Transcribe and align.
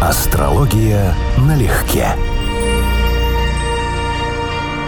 Астрология 0.00 1.12
налегке. 1.38 2.06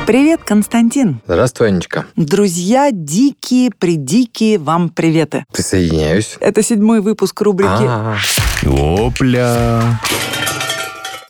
Привет, 0.07 0.41
Константин. 0.45 1.21
Здравствуй, 1.27 1.69
Анечка. 1.69 2.07
Друзья, 2.15 2.91
дикие, 2.93 3.71
придикие, 3.77 4.59
вам 4.59 4.89
приветы. 4.89 5.45
Присоединяюсь. 5.53 6.37
Это 6.41 6.63
седьмой 6.63 7.01
выпуск 7.01 7.41
рубрики 7.41 7.69
А, 7.89 8.17
Опля! 8.67 9.99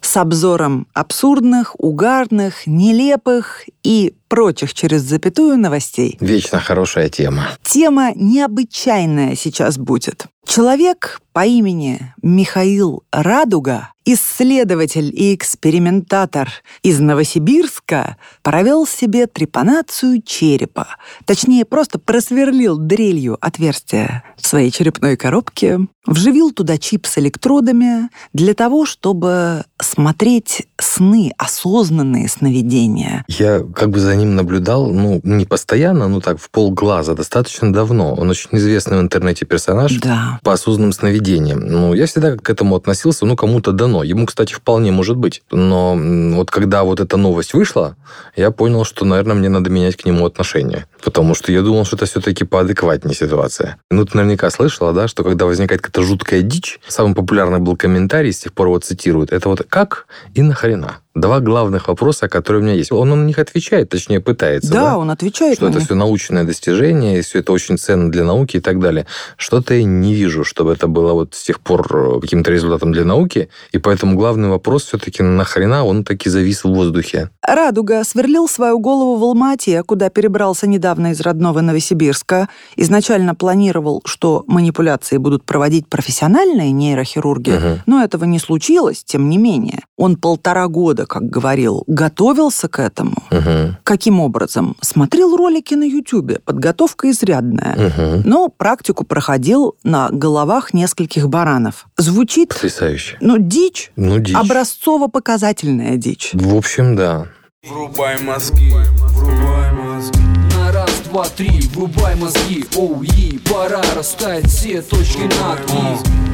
с 0.02 0.16
обзором 0.16 0.86
абсурдных, 0.92 1.74
угарных, 1.78 2.66
нелепых 2.66 3.62
и 3.82 4.14
прочих 4.28 4.74
через 4.74 5.02
запятую 5.02 5.58
новостей. 5.58 6.16
вечно 6.20 6.60
хорошая 6.60 7.08
тема. 7.08 7.48
Тема 7.62 8.12
необычайная 8.14 9.34
сейчас 9.34 9.76
будет. 9.76 10.26
Человек 10.46 11.20
по 11.32 11.44
имени 11.44 12.12
Михаил 12.22 13.04
Радуга, 13.12 13.92
исследователь 14.04 15.12
и 15.14 15.34
экспериментатор 15.34 16.50
из 16.82 16.98
Новосибирска, 16.98 18.16
провел 18.42 18.86
себе 18.86 19.26
трепанацию 19.26 20.22
черепа. 20.22 20.88
Точнее, 21.24 21.64
просто 21.64 21.98
просверлил 21.98 22.78
дрелью 22.78 23.36
отверстие 23.40 24.24
в 24.36 24.46
своей 24.46 24.70
черепной 24.70 25.16
коробке, 25.16 25.80
вживил 26.06 26.50
туда 26.50 26.78
чип 26.78 27.06
с 27.06 27.18
электродами 27.18 28.08
для 28.32 28.54
того, 28.54 28.86
чтобы 28.86 29.64
смотреть 29.80 30.66
сны, 30.80 31.32
осознанные 31.38 32.28
сновидения. 32.28 33.24
Я 33.28 33.62
как 33.74 33.90
бы 33.90 34.00
за 34.00 34.16
ним 34.16 34.34
наблюдал, 34.34 34.88
ну, 34.90 35.20
не 35.22 35.44
постоянно, 35.44 36.08
ну 36.08 36.20
так, 36.20 36.38
в 36.40 36.50
полглаза, 36.50 37.14
достаточно 37.14 37.72
давно. 37.72 38.14
Он 38.14 38.30
очень 38.30 38.50
известный 38.52 38.98
в 38.98 39.00
интернете 39.00 39.46
персонаж. 39.46 39.92
Да. 40.00 40.38
по 40.42 40.52
осознанным 40.52 40.92
сновидениям. 40.92 41.60
Ну, 41.60 41.94
я 41.94 42.06
всегда 42.06 42.36
к 42.36 42.48
этому 42.48 42.76
относился, 42.76 43.26
ну, 43.26 43.36
кому-то 43.36 43.72
дано. 43.72 44.02
Ему, 44.02 44.26
кстати, 44.26 44.52
вполне 44.54 44.92
может 44.92 45.16
быть. 45.16 45.42
Но 45.50 45.98
вот 46.34 46.50
когда 46.50 46.84
вот 46.84 47.00
эта 47.00 47.16
новость 47.16 47.54
вышла, 47.54 47.96
я 48.36 48.50
понял, 48.50 48.84
что, 48.84 49.04
наверное, 49.04 49.34
мне 49.34 49.48
надо 49.48 49.70
менять 49.70 49.96
к 49.96 50.04
нему 50.04 50.26
отношение. 50.26 50.86
Потому 51.02 51.34
что 51.34 51.52
я 51.52 51.62
думал, 51.62 51.84
что 51.84 51.96
это 51.96 52.06
все-таки 52.06 52.44
поадекватнее 52.44 53.14
ситуация. 53.14 53.76
Ну, 53.90 54.04
ты 54.04 54.16
наверняка 54.16 54.50
слышала, 54.50 54.92
да, 54.92 55.08
что 55.08 55.24
когда 55.24 55.46
возникает 55.46 55.80
какая-то 55.80 56.02
жуткая 56.02 56.42
дичь, 56.42 56.80
самый 56.88 57.14
популярный 57.14 57.58
был 57.58 57.76
комментарий, 57.76 58.32
с 58.32 58.38
тех 58.38 58.52
пор 58.52 58.68
его 58.68 58.78
цитируют, 58.78 59.32
это 59.32 59.48
вот 59.48 59.66
«как» 59.68 60.06
и 60.34 60.42
«нахрена». 60.76 60.98
Два 61.12 61.40
главных 61.40 61.88
вопроса, 61.88 62.28
которые 62.28 62.62
у 62.62 62.64
меня 62.64 62.74
есть. 62.74 62.92
Он 62.92 63.08
на 63.10 63.24
них 63.26 63.40
отвечает, 63.40 63.88
точнее, 63.88 64.20
пытается. 64.20 64.70
Да, 64.72 64.90
да? 64.90 64.98
он 64.98 65.10
отвечает 65.10 65.56
что 65.56 65.66
это 65.66 65.78
них. 65.78 65.86
все 65.86 65.96
научное 65.96 66.44
достижение, 66.44 67.18
и 67.18 67.22
все 67.22 67.40
это 67.40 67.50
очень 67.52 67.78
ценно 67.78 68.12
для 68.12 68.22
науки 68.22 68.58
и 68.58 68.60
так 68.60 68.78
далее. 68.78 69.06
Что-то 69.36 69.74
я 69.74 69.82
не 69.82 70.14
вижу, 70.14 70.44
чтобы 70.44 70.72
это 70.72 70.86
было 70.86 71.12
вот 71.14 71.34
с 71.34 71.42
тех 71.42 71.58
пор 71.58 71.88
э, 71.92 72.20
каким-то 72.20 72.52
результатом 72.52 72.92
для 72.92 73.04
науки, 73.04 73.48
и 73.72 73.78
поэтому 73.78 74.14
главный 74.16 74.48
вопрос 74.50 74.84
все-таки 74.84 75.24
нахрена 75.24 75.84
он 75.84 76.04
таки 76.04 76.30
завис 76.30 76.62
в 76.62 76.68
воздухе. 76.68 77.30
Радуга 77.42 78.04
сверлил 78.04 78.48
свою 78.48 78.78
голову 78.78 79.16
в 79.16 79.24
Алмате, 79.24 79.82
куда 79.82 80.10
перебрался 80.10 80.68
недавно 80.68 81.08
из 81.10 81.20
родного 81.20 81.60
Новосибирска. 81.60 82.48
Изначально 82.76 83.34
планировал, 83.34 84.00
что 84.04 84.44
манипуляции 84.46 85.16
будут 85.16 85.44
проводить 85.44 85.88
профессиональные 85.88 86.70
нейрохирурги, 86.70 87.50
Мгм. 87.50 87.78
но 87.86 88.04
этого 88.04 88.24
не 88.26 88.38
случилось, 88.38 89.02
тем 89.04 89.28
не 89.28 89.38
менее. 89.38 89.80
Он 89.96 90.14
полтора 90.16 90.59
года, 90.68 91.06
как 91.06 91.28
говорил, 91.28 91.84
готовился 91.86 92.68
к 92.68 92.78
этому. 92.78 93.22
Мгм. 93.30 93.76
Каким 93.84 94.20
образом? 94.20 94.76
Смотрел 94.80 95.36
ролики 95.36 95.74
на 95.74 95.84
Ютубе, 95.84 96.40
подготовка 96.44 97.10
изрядная. 97.10 97.76
Мгм. 97.96 98.22
Но 98.28 98.48
практику 98.48 99.04
проходил 99.04 99.76
на 99.82 100.08
головах 100.10 100.74
нескольких 100.74 101.28
баранов. 101.28 101.86
Звучит, 101.96 102.50
Потрясающе. 102.50 103.16
ну, 103.20 103.36
дичь, 103.38 103.92
Ну, 103.96 104.18
дичь. 104.18 104.34
образцово-показательная 104.34 105.96
дичь. 105.96 106.30
В 106.34 106.56
общем, 106.56 106.96
да. 106.96 107.26
Врубай 107.68 108.18
мозги, 108.22 108.70
врубай 108.70 109.72
мозги. 109.72 110.18
На 110.56 110.72
раз, 110.72 110.90
два, 111.10 111.24
три, 111.26 111.68
врубай 111.74 112.16
мозги 112.16 112.64
Оу, 112.76 113.02
и 113.02 113.38
пора 113.38 113.82
расставить 113.94 114.46
все 114.46 114.80
точки 114.82 115.22
над 115.22 115.60
«и». 115.70 116.29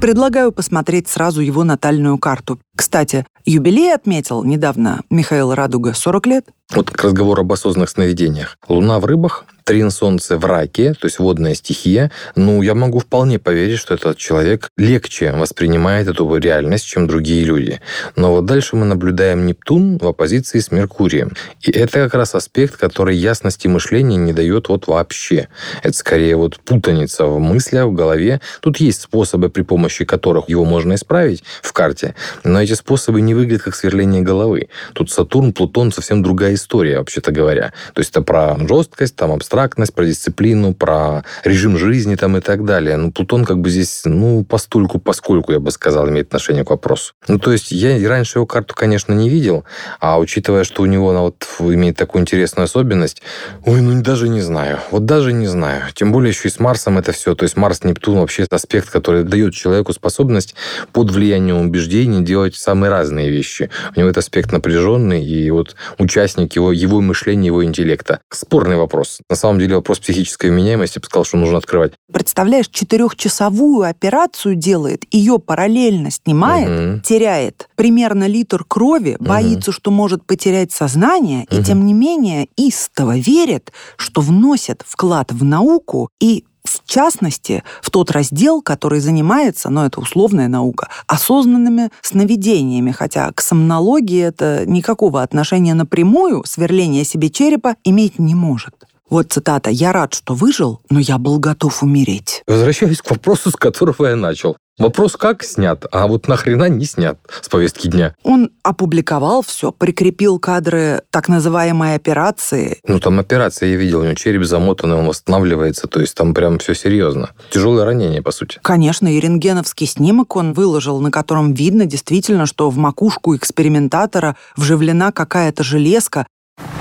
Предлагаю 0.00 0.52
посмотреть 0.52 1.08
сразу 1.08 1.40
его 1.40 1.64
натальную 1.64 2.18
карту. 2.18 2.60
Кстати, 2.76 3.26
юбилей 3.44 3.92
отметил 3.92 4.44
недавно 4.44 5.00
Михаил 5.10 5.52
Радуга 5.54 5.92
40 5.92 6.26
лет. 6.26 6.46
Вот 6.72 6.90
к 6.90 7.02
разговору 7.02 7.42
об 7.42 7.52
осознанных 7.52 7.90
сновидениях. 7.90 8.58
Луна 8.68 9.00
в 9.00 9.06
рыбах, 9.06 9.44
Трин 9.68 9.90
Солнце 9.90 10.38
в 10.38 10.46
раке, 10.46 10.94
то 10.94 11.04
есть 11.04 11.18
водная 11.18 11.52
стихия. 11.52 12.10
Ну, 12.36 12.62
я 12.62 12.74
могу 12.74 13.00
вполне 13.00 13.38
поверить, 13.38 13.78
что 13.78 13.92
этот 13.92 14.16
человек 14.16 14.70
легче 14.78 15.30
воспринимает 15.32 16.08
эту 16.08 16.34
реальность, 16.36 16.86
чем 16.86 17.06
другие 17.06 17.44
люди. 17.44 17.78
Но 18.16 18.32
вот 18.32 18.46
дальше 18.46 18.76
мы 18.76 18.86
наблюдаем 18.86 19.44
Нептун 19.44 19.98
в 19.98 20.06
оппозиции 20.06 20.60
с 20.60 20.70
Меркурием. 20.70 21.34
И 21.60 21.70
это 21.70 22.04
как 22.04 22.14
раз 22.14 22.34
аспект, 22.34 22.76
который 22.76 23.14
ясности 23.14 23.68
мышления 23.68 24.16
не 24.16 24.32
дает 24.32 24.70
вот 24.70 24.86
вообще. 24.86 25.48
Это 25.82 25.94
скорее 25.94 26.36
вот 26.36 26.58
путаница 26.60 27.26
в 27.26 27.38
мыслях, 27.38 27.88
в 27.88 27.92
голове. 27.92 28.40
Тут 28.62 28.78
есть 28.78 29.02
способы, 29.02 29.50
при 29.50 29.60
помощи 29.60 30.06
которых 30.06 30.48
его 30.48 30.64
можно 30.64 30.94
исправить 30.94 31.44
в 31.60 31.74
карте, 31.74 32.14
но 32.42 32.62
эти 32.62 32.72
способы 32.72 33.20
не 33.20 33.34
выглядят 33.34 33.64
как 33.64 33.74
сверление 33.74 34.22
головы. 34.22 34.70
Тут 34.94 35.10
Сатурн, 35.10 35.52
Плутон 35.52 35.92
совсем 35.92 36.22
другая 36.22 36.54
история, 36.54 37.00
вообще-то 37.00 37.32
говоря. 37.32 37.74
То 37.92 37.98
есть 38.00 38.12
это 38.12 38.22
про 38.22 38.56
жесткость, 38.66 39.14
там 39.14 39.30
абстрактность, 39.58 39.92
про 39.92 40.04
дисциплину, 40.04 40.72
про 40.72 41.24
режим 41.42 41.76
жизни 41.76 42.14
там 42.14 42.36
и 42.36 42.40
так 42.40 42.64
далее. 42.64 42.96
Ну, 42.96 43.10
Плутон 43.10 43.44
как 43.44 43.58
бы 43.58 43.70
здесь, 43.70 44.02
ну, 44.04 44.44
постольку, 44.44 45.00
поскольку, 45.00 45.52
я 45.52 45.58
бы 45.58 45.70
сказал, 45.72 46.08
имеет 46.08 46.28
отношение 46.28 46.64
к 46.64 46.70
вопросу. 46.70 47.14
Ну, 47.26 47.38
то 47.38 47.50
есть 47.50 47.72
я 47.72 48.08
раньше 48.08 48.38
его 48.38 48.46
карту, 48.46 48.74
конечно, 48.74 49.12
не 49.12 49.28
видел, 49.28 49.64
а 49.98 50.18
учитывая, 50.18 50.62
что 50.62 50.82
у 50.82 50.86
него 50.86 51.10
она 51.10 51.22
вот 51.22 51.44
имеет 51.58 51.96
такую 51.96 52.22
интересную 52.22 52.64
особенность, 52.64 53.20
ой, 53.66 53.80
ну, 53.80 54.00
даже 54.00 54.28
не 54.28 54.40
знаю. 54.40 54.78
Вот 54.92 55.06
даже 55.06 55.32
не 55.32 55.48
знаю. 55.48 55.82
Тем 55.92 56.12
более 56.12 56.30
еще 56.30 56.48
и 56.48 56.50
с 56.52 56.60
Марсом 56.60 56.98
это 56.98 57.10
все. 57.10 57.34
То 57.34 57.42
есть 57.44 57.56
Марс, 57.56 57.82
Нептун 57.82 58.18
вообще 58.18 58.46
аспект, 58.50 58.90
который 58.90 59.24
дает 59.24 59.54
человеку 59.54 59.92
способность 59.92 60.54
под 60.92 61.10
влиянием 61.10 61.56
убеждений 61.56 62.22
делать 62.22 62.54
самые 62.54 62.90
разные 62.90 63.28
вещи. 63.28 63.70
У 63.96 63.98
него 63.98 64.10
этот 64.10 64.24
аспект 64.24 64.52
напряженный, 64.52 65.24
и 65.24 65.50
вот 65.50 65.74
участник 65.98 66.54
его, 66.54 66.72
его 66.72 67.00
мышления, 67.00 67.48
его 67.48 67.64
интеллекта. 67.64 68.20
Спорный 68.30 68.76
вопрос. 68.76 69.18
На 69.28 69.36
самом 69.36 69.47
деле 69.56 69.76
вопрос 69.76 70.00
психической 70.00 70.50
вменяемости, 70.50 70.98
я 70.98 71.00
бы 71.00 71.06
сказал, 71.06 71.24
что 71.24 71.36
нужно 71.36 71.58
открывать. 71.58 71.92
Представляешь, 72.12 72.68
четырехчасовую 72.68 73.88
операцию 73.88 74.56
делает, 74.56 75.04
ее 75.10 75.38
параллельно 75.38 76.10
снимает, 76.10 76.68
Мгм. 76.68 77.00
теряет 77.02 77.68
примерно 77.76 78.26
литр 78.26 78.64
крови, 78.64 79.16
боится, 79.20 79.72
что 79.72 79.90
может 79.90 80.24
потерять 80.26 80.72
сознание, 80.72 81.46
и 81.50 81.56
Мгм. 81.56 81.64
тем 81.64 81.86
не 81.86 81.92
менее 81.94 82.48
истово 82.56 83.16
верит, 83.16 83.72
что 83.96 84.20
вносит 84.20 84.82
вклад 84.86 85.32
в 85.32 85.44
науку 85.44 86.10
и 86.20 86.44
в 86.64 86.86
частности, 86.86 87.62
в 87.80 87.90
тот 87.90 88.10
раздел, 88.10 88.60
который 88.60 89.00
занимается, 89.00 89.70
но 89.70 89.86
это 89.86 90.00
условная 90.00 90.48
наука, 90.48 90.88
осознанными 91.06 91.88
сновидениями, 92.02 92.90
хотя 92.90 93.30
к 93.32 93.40
сомнологии 93.40 94.20
это 94.22 94.64
никакого 94.66 95.22
отношения 95.22 95.72
напрямую, 95.72 96.44
сверление 96.44 97.04
себе 97.04 97.30
черепа 97.30 97.76
иметь 97.84 98.18
не 98.18 98.34
может. 98.34 98.74
Вот 99.10 99.32
цитата 99.32 99.70
«Я 99.70 99.92
рад, 99.92 100.14
что 100.14 100.34
выжил, 100.34 100.80
но 100.90 101.00
я 101.00 101.18
был 101.18 101.38
готов 101.38 101.82
умереть». 101.82 102.42
Возвращаюсь 102.46 103.00
к 103.00 103.10
вопросу, 103.10 103.50
с 103.50 103.56
которого 103.56 104.06
я 104.06 104.16
начал. 104.16 104.56
Вопрос 104.78 105.16
как 105.16 105.42
снят, 105.42 105.84
а 105.90 106.06
вот 106.06 106.28
нахрена 106.28 106.68
не 106.68 106.84
снят 106.84 107.18
с 107.40 107.48
повестки 107.48 107.88
дня. 107.88 108.14
Он 108.22 108.50
опубликовал 108.62 109.42
все, 109.42 109.72
прикрепил 109.72 110.38
кадры 110.38 111.02
так 111.10 111.28
называемой 111.28 111.96
операции. 111.96 112.78
Ну, 112.86 113.00
там 113.00 113.18
операция, 113.18 113.70
я 113.70 113.76
видел, 113.76 114.00
у 114.00 114.04
него 114.04 114.14
череп 114.14 114.44
замотанный, 114.44 114.94
он 114.94 115.06
восстанавливается, 115.06 115.88
то 115.88 116.00
есть 116.00 116.14
там 116.14 116.32
прям 116.32 116.60
все 116.60 116.74
серьезно. 116.74 117.30
Тяжелое 117.50 117.86
ранение, 117.86 118.22
по 118.22 118.30
сути. 118.30 118.60
Конечно, 118.62 119.08
и 119.08 119.18
рентгеновский 119.18 119.88
снимок 119.88 120.36
он 120.36 120.52
выложил, 120.52 121.00
на 121.00 121.10
котором 121.10 121.54
видно 121.54 121.84
действительно, 121.84 122.46
что 122.46 122.70
в 122.70 122.76
макушку 122.76 123.34
экспериментатора 123.34 124.36
вживлена 124.56 125.10
какая-то 125.10 125.64
железка. 125.64 126.24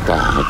Так, 0.06 0.46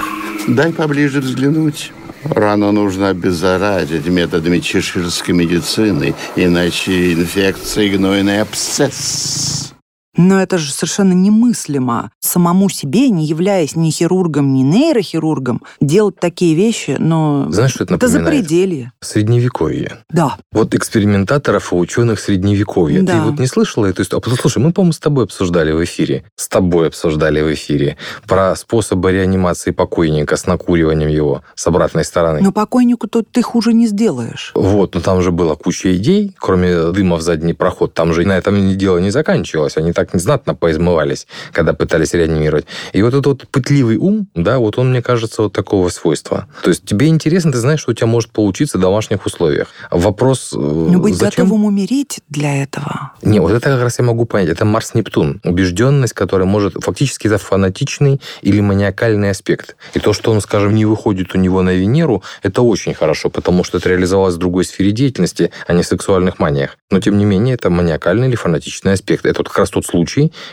дай 0.47 0.71
поближе 0.71 1.19
взглянуть. 1.19 1.91
Рану 2.23 2.71
нужно 2.71 3.09
обеззаразить 3.09 4.07
методами 4.07 4.59
чеширской 4.59 5.35
медицины, 5.35 6.15
иначе 6.35 7.13
инфекция 7.13 7.89
гнойный 7.95 8.41
абсцесс. 8.41 9.76
Но 10.17 10.41
это 10.41 10.57
же 10.57 10.71
совершенно 10.71 11.13
немыслимо. 11.13 12.11
Самому 12.19 12.69
себе, 12.69 13.09
не 13.09 13.25
являясь 13.25 13.75
ни 13.75 13.89
хирургом, 13.91 14.53
ни 14.53 14.61
нейрохирургом, 14.61 15.61
делать 15.79 16.19
такие 16.19 16.55
вещи, 16.55 16.95
но... 16.99 17.47
Знаешь, 17.49 17.71
что 17.71 17.83
это 17.83 17.95
Это 17.95 18.07
напоминает? 18.07 18.35
запределье. 18.43 18.91
Средневековье. 18.99 19.99
Да. 20.09 20.37
Вот 20.51 20.73
экспериментаторов 20.75 21.71
и 21.71 21.75
ученых 21.75 22.19
средневековья. 22.19 22.99
Ты 22.99 23.05
Да. 23.05 23.23
вот 23.25 23.39
не 23.39 23.47
слышала 23.47 23.85
эту 23.85 24.01
историю? 24.03 24.23
А, 24.33 24.35
Слушай, 24.41 24.59
мы, 24.59 24.71
по-моему, 24.73 24.93
с 24.93 24.99
тобой 24.99 25.25
обсуждали 25.25 25.71
в 25.71 25.83
эфире. 25.83 26.23
С 26.35 26.47
тобой 26.47 26.87
обсуждали 26.87 27.41
в 27.41 27.53
эфире 27.53 27.97
про 28.27 28.55
способы 28.55 29.11
реанимации 29.11 29.71
покойника 29.71 30.35
с 30.37 30.45
накуриванием 30.45 31.09
его 31.09 31.43
с 31.55 31.67
обратной 31.67 32.03
стороны. 32.05 32.41
Но 32.41 32.51
покойнику 32.51 33.07
тут 33.07 33.29
ты 33.31 33.41
хуже 33.41 33.73
не 33.73 33.87
сделаешь. 33.87 34.51
Вот, 34.55 34.95
но 34.95 35.01
там 35.01 35.21
же 35.21 35.31
была 35.31 35.55
куча 35.55 35.95
идей, 35.95 36.35
кроме 36.39 36.91
дыма 36.91 37.17
в 37.17 37.21
задний 37.21 37.53
проход. 37.53 37.93
Там 37.93 38.13
же 38.13 38.25
на 38.25 38.37
этом 38.37 38.77
дело 38.77 38.97
не 38.99 39.11
заканчивалось. 39.11 39.77
Они 39.77 39.91
так 39.93 40.06
незнатно 40.13 40.55
поизмывались, 40.55 41.27
когда 41.51 41.73
пытались 41.73 42.13
реанимировать. 42.13 42.65
И 42.93 43.01
вот 43.01 43.09
этот 43.09 43.25
вот 43.25 43.47
пытливый 43.49 43.97
ум, 43.97 44.27
да, 44.35 44.59
вот 44.59 44.77
он, 44.77 44.91
мне 44.91 45.01
кажется, 45.01 45.43
вот 45.43 45.53
такого 45.53 45.89
свойства. 45.89 46.47
То 46.63 46.69
есть 46.69 46.85
тебе 46.85 47.07
интересно, 47.07 47.51
ты 47.51 47.57
знаешь, 47.59 47.81
что 47.81 47.91
у 47.91 47.93
тебя 47.93 48.07
может 48.07 48.31
получиться 48.31 48.77
в 48.77 48.81
домашних 48.81 49.25
условиях. 49.25 49.69
Вопрос, 49.91 50.53
э, 50.53 50.57
Но 50.57 50.99
быть 50.99 51.15
зачем? 51.15 51.45
готовым 51.45 51.65
умереть 51.65 52.19
для 52.29 52.63
этого. 52.63 53.11
Не, 53.21 53.39
вот 53.39 53.51
это 53.51 53.69
как 53.69 53.81
раз 53.81 53.99
я 53.99 54.05
могу 54.05 54.25
понять. 54.25 54.49
Это 54.49 54.65
Марс-Нептун. 54.65 55.41
Убежденность, 55.43 56.13
которая 56.13 56.47
может... 56.47 56.75
Фактически 56.83 57.27
это 57.27 57.37
фанатичный 57.37 58.21
или 58.41 58.61
маниакальный 58.61 59.29
аспект. 59.29 59.75
И 59.93 59.99
то, 59.99 60.13
что 60.13 60.31
он, 60.31 60.41
скажем, 60.41 60.75
не 60.75 60.85
выходит 60.85 61.35
у 61.35 61.37
него 61.37 61.61
на 61.61 61.73
Венеру, 61.73 62.23
это 62.43 62.61
очень 62.61 62.93
хорошо, 62.93 63.29
потому 63.29 63.63
что 63.63 63.77
это 63.77 63.89
реализовалось 63.89 64.35
в 64.35 64.37
другой 64.37 64.65
сфере 64.65 64.91
деятельности, 64.91 65.51
а 65.67 65.73
не 65.73 65.83
в 65.83 65.87
сексуальных 65.87 66.39
маниях. 66.39 66.77
Но, 66.91 66.99
тем 66.99 67.17
не 67.17 67.25
менее, 67.25 67.55
это 67.55 67.69
маниакальный 67.69 68.27
или 68.27 68.35
фанатичный 68.35 68.93
аспект. 68.93 69.25
Это 69.25 69.39
вот 69.39 69.49
как 69.49 69.59
раз 69.59 69.69
тот 69.69 69.85
случай, 69.85 69.96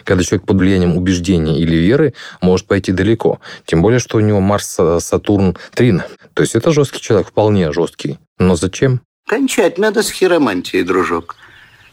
когда 0.05 0.23
человек 0.23 0.47
под 0.47 0.59
влиянием 0.59 0.97
убеждения 0.97 1.59
или 1.59 1.77
веры 1.77 2.15
может 2.41 2.67
пойти 2.67 2.93
далеко. 2.93 3.41
Тем 3.67 3.83
более, 3.83 3.99
что 3.99 4.19
у 4.19 4.21
него 4.21 4.41
Марс, 4.41 4.79
Сатурн, 5.01 5.57
Трин. 5.75 6.03
То 6.35 6.43
есть 6.43 6.55
это 6.55 6.73
жесткий 6.73 7.01
человек, 7.01 7.29
вполне 7.29 7.73
жесткий. 7.73 8.19
Но 8.39 8.57
зачем? 8.57 9.01
Кончать 9.27 9.79
надо 9.79 10.03
с 10.03 10.11
хиромантией, 10.11 10.85
дружок. 10.85 11.37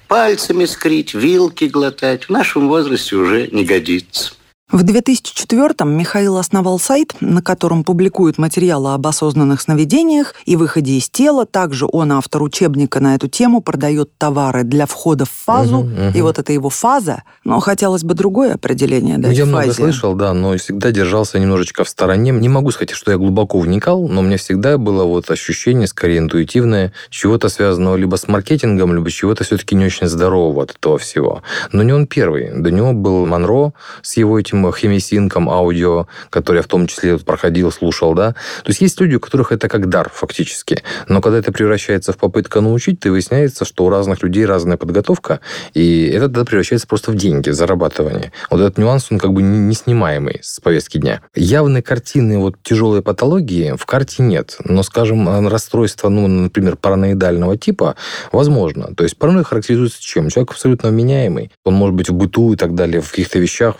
Пальцами 0.08 0.66
скрить, 0.66 1.14
вилки 1.14 1.66
глотать 1.66 2.26
в 2.26 2.30
нашем 2.30 2.68
возрасте 2.68 3.16
уже 3.16 3.48
не 3.48 3.64
годится. 3.64 4.34
В 4.72 4.86
2004-м 4.86 5.98
Михаил 5.98 6.38
основал 6.38 6.80
сайт, 6.80 7.14
на 7.20 7.42
котором 7.42 7.84
публикует 7.84 8.38
материалы 8.38 8.94
об 8.94 9.06
осознанных 9.06 9.60
сновидениях 9.60 10.34
и 10.46 10.56
выходе 10.56 10.94
из 10.94 11.10
тела. 11.10 11.46
Также 11.46 11.88
он 11.92 12.14
автор 12.14 12.42
учебника 12.42 13.02
на 13.02 13.16
эту 13.16 13.28
тему, 13.28 13.60
продает 13.62 14.18
товары 14.18 14.64
для 14.64 14.86
входа 14.86 15.26
в 15.26 15.30
фазу. 15.30 15.82
Мгм, 15.82 15.94
мгм. 15.94 16.18
И 16.18 16.22
вот 16.22 16.40
это 16.40 16.54
его 16.54 16.70
фаза. 16.70 17.24
Но 17.44 17.60
хотелось 17.60 18.06
бы 18.06 18.14
другое 18.14 18.54
определение 18.54 19.18
дать 19.18 19.38
я 19.38 19.46
много 19.46 19.66
фазе. 19.66 19.84
слышал, 19.84 20.16
да, 20.16 20.34
но 20.34 20.56
всегда 20.56 20.92
держался 20.92 21.38
немножечко 21.38 21.84
в 21.84 21.90
стороне. 21.90 22.32
Не 22.32 22.48
могу 22.48 22.72
сказать, 22.72 22.92
что 22.92 23.12
я 23.12 23.18
глубоко 23.18 23.60
вникал, 23.60 24.08
но 24.08 24.22
у 24.22 24.24
меня 24.24 24.38
всегда 24.38 24.78
было 24.78 25.04
вот 25.04 25.30
ощущение, 25.30 25.88
скорее 25.88 26.20
интуитивное, 26.20 26.94
чего-то 27.10 27.50
связанного 27.50 27.98
либо 27.98 28.16
с 28.16 28.30
маркетингом, 28.30 28.94
либо 28.96 29.12
чего-то 29.12 29.44
все-таки 29.44 29.76
не 29.76 29.84
очень 29.86 30.08
здорового 30.08 30.64
от 30.64 30.72
этого 30.72 30.98
всего. 30.98 31.44
Но 31.74 31.84
не 31.84 31.92
он 31.92 32.08
первый. 32.08 32.52
До 32.56 32.72
него 32.72 32.94
был 32.94 33.26
Монро 33.26 33.74
с 34.02 34.16
его 34.16 34.40
этим 34.40 34.61
хемисинком 34.70 35.50
аудио, 35.50 36.08
который 36.30 36.58
я 36.58 36.64
в 36.64 36.68
том 36.68 36.88
числе 36.88 37.18
проходил, 37.18 37.72
слушал, 37.72 38.14
да. 38.14 38.34
То 38.64 38.70
есть 38.70 38.82
есть 38.82 39.00
люди, 39.02 39.16
у 39.16 39.20
которых 39.20 39.52
это 39.52 39.68
как 39.68 39.90
дар 39.90 40.12
фактически. 40.14 40.84
Но 41.08 41.22
когда 41.22 41.40
это 41.40 41.52
превращается 41.52 42.14
в 42.14 42.18
попытку 42.18 42.62
научить, 42.62 43.00
то 43.00 43.10
выясняется, 43.10 43.66
что 43.66 43.86
у 43.86 43.90
разных 43.90 44.22
людей 44.24 44.46
разная 44.46 44.78
подготовка, 44.78 45.40
и 45.74 46.06
это 46.08 46.28
тогда 46.28 46.46
превращается 46.46 46.88
просто 46.88 47.12
в 47.12 47.16
деньги, 47.16 47.50
в 47.50 47.54
зарабатывание. 47.54 48.32
Вот 48.50 48.62
этот 48.62 48.78
нюанс, 48.78 49.08
он 49.10 49.18
как 49.18 49.34
бы 49.34 49.42
не- 49.42 49.60
неснимаемый 49.60 50.40
с 50.42 50.60
повестки 50.60 50.98
дня. 50.98 51.22
Явной 51.36 51.82
картины 51.82 52.38
вот 52.38 52.56
тяжелой 52.62 53.02
патологии 53.02 53.74
в 53.78 53.86
карте 53.86 54.24
нет. 54.24 54.58
Но, 54.64 54.84
скажем, 54.84 55.48
расстройство, 55.48 56.10
ну, 56.10 56.28
например, 56.28 56.76
параноидального 56.76 57.58
типа, 57.58 57.96
возможно. 58.32 58.94
То 58.96 59.04
есть 59.04 59.18
паранойя 59.18 59.44
характеризуется 59.44 60.02
чем? 60.02 60.30
Человек 60.30 60.52
абсолютно 60.52 60.90
вменяемый. 60.90 61.52
Он 61.64 61.74
может 61.74 61.96
быть 61.96 62.10
в 62.10 62.14
быту 62.14 62.54
и 62.54 62.56
так 62.56 62.76
далее, 62.76 63.02
в 63.02 63.10
каких-то 63.10 63.40
вещах 63.40 63.76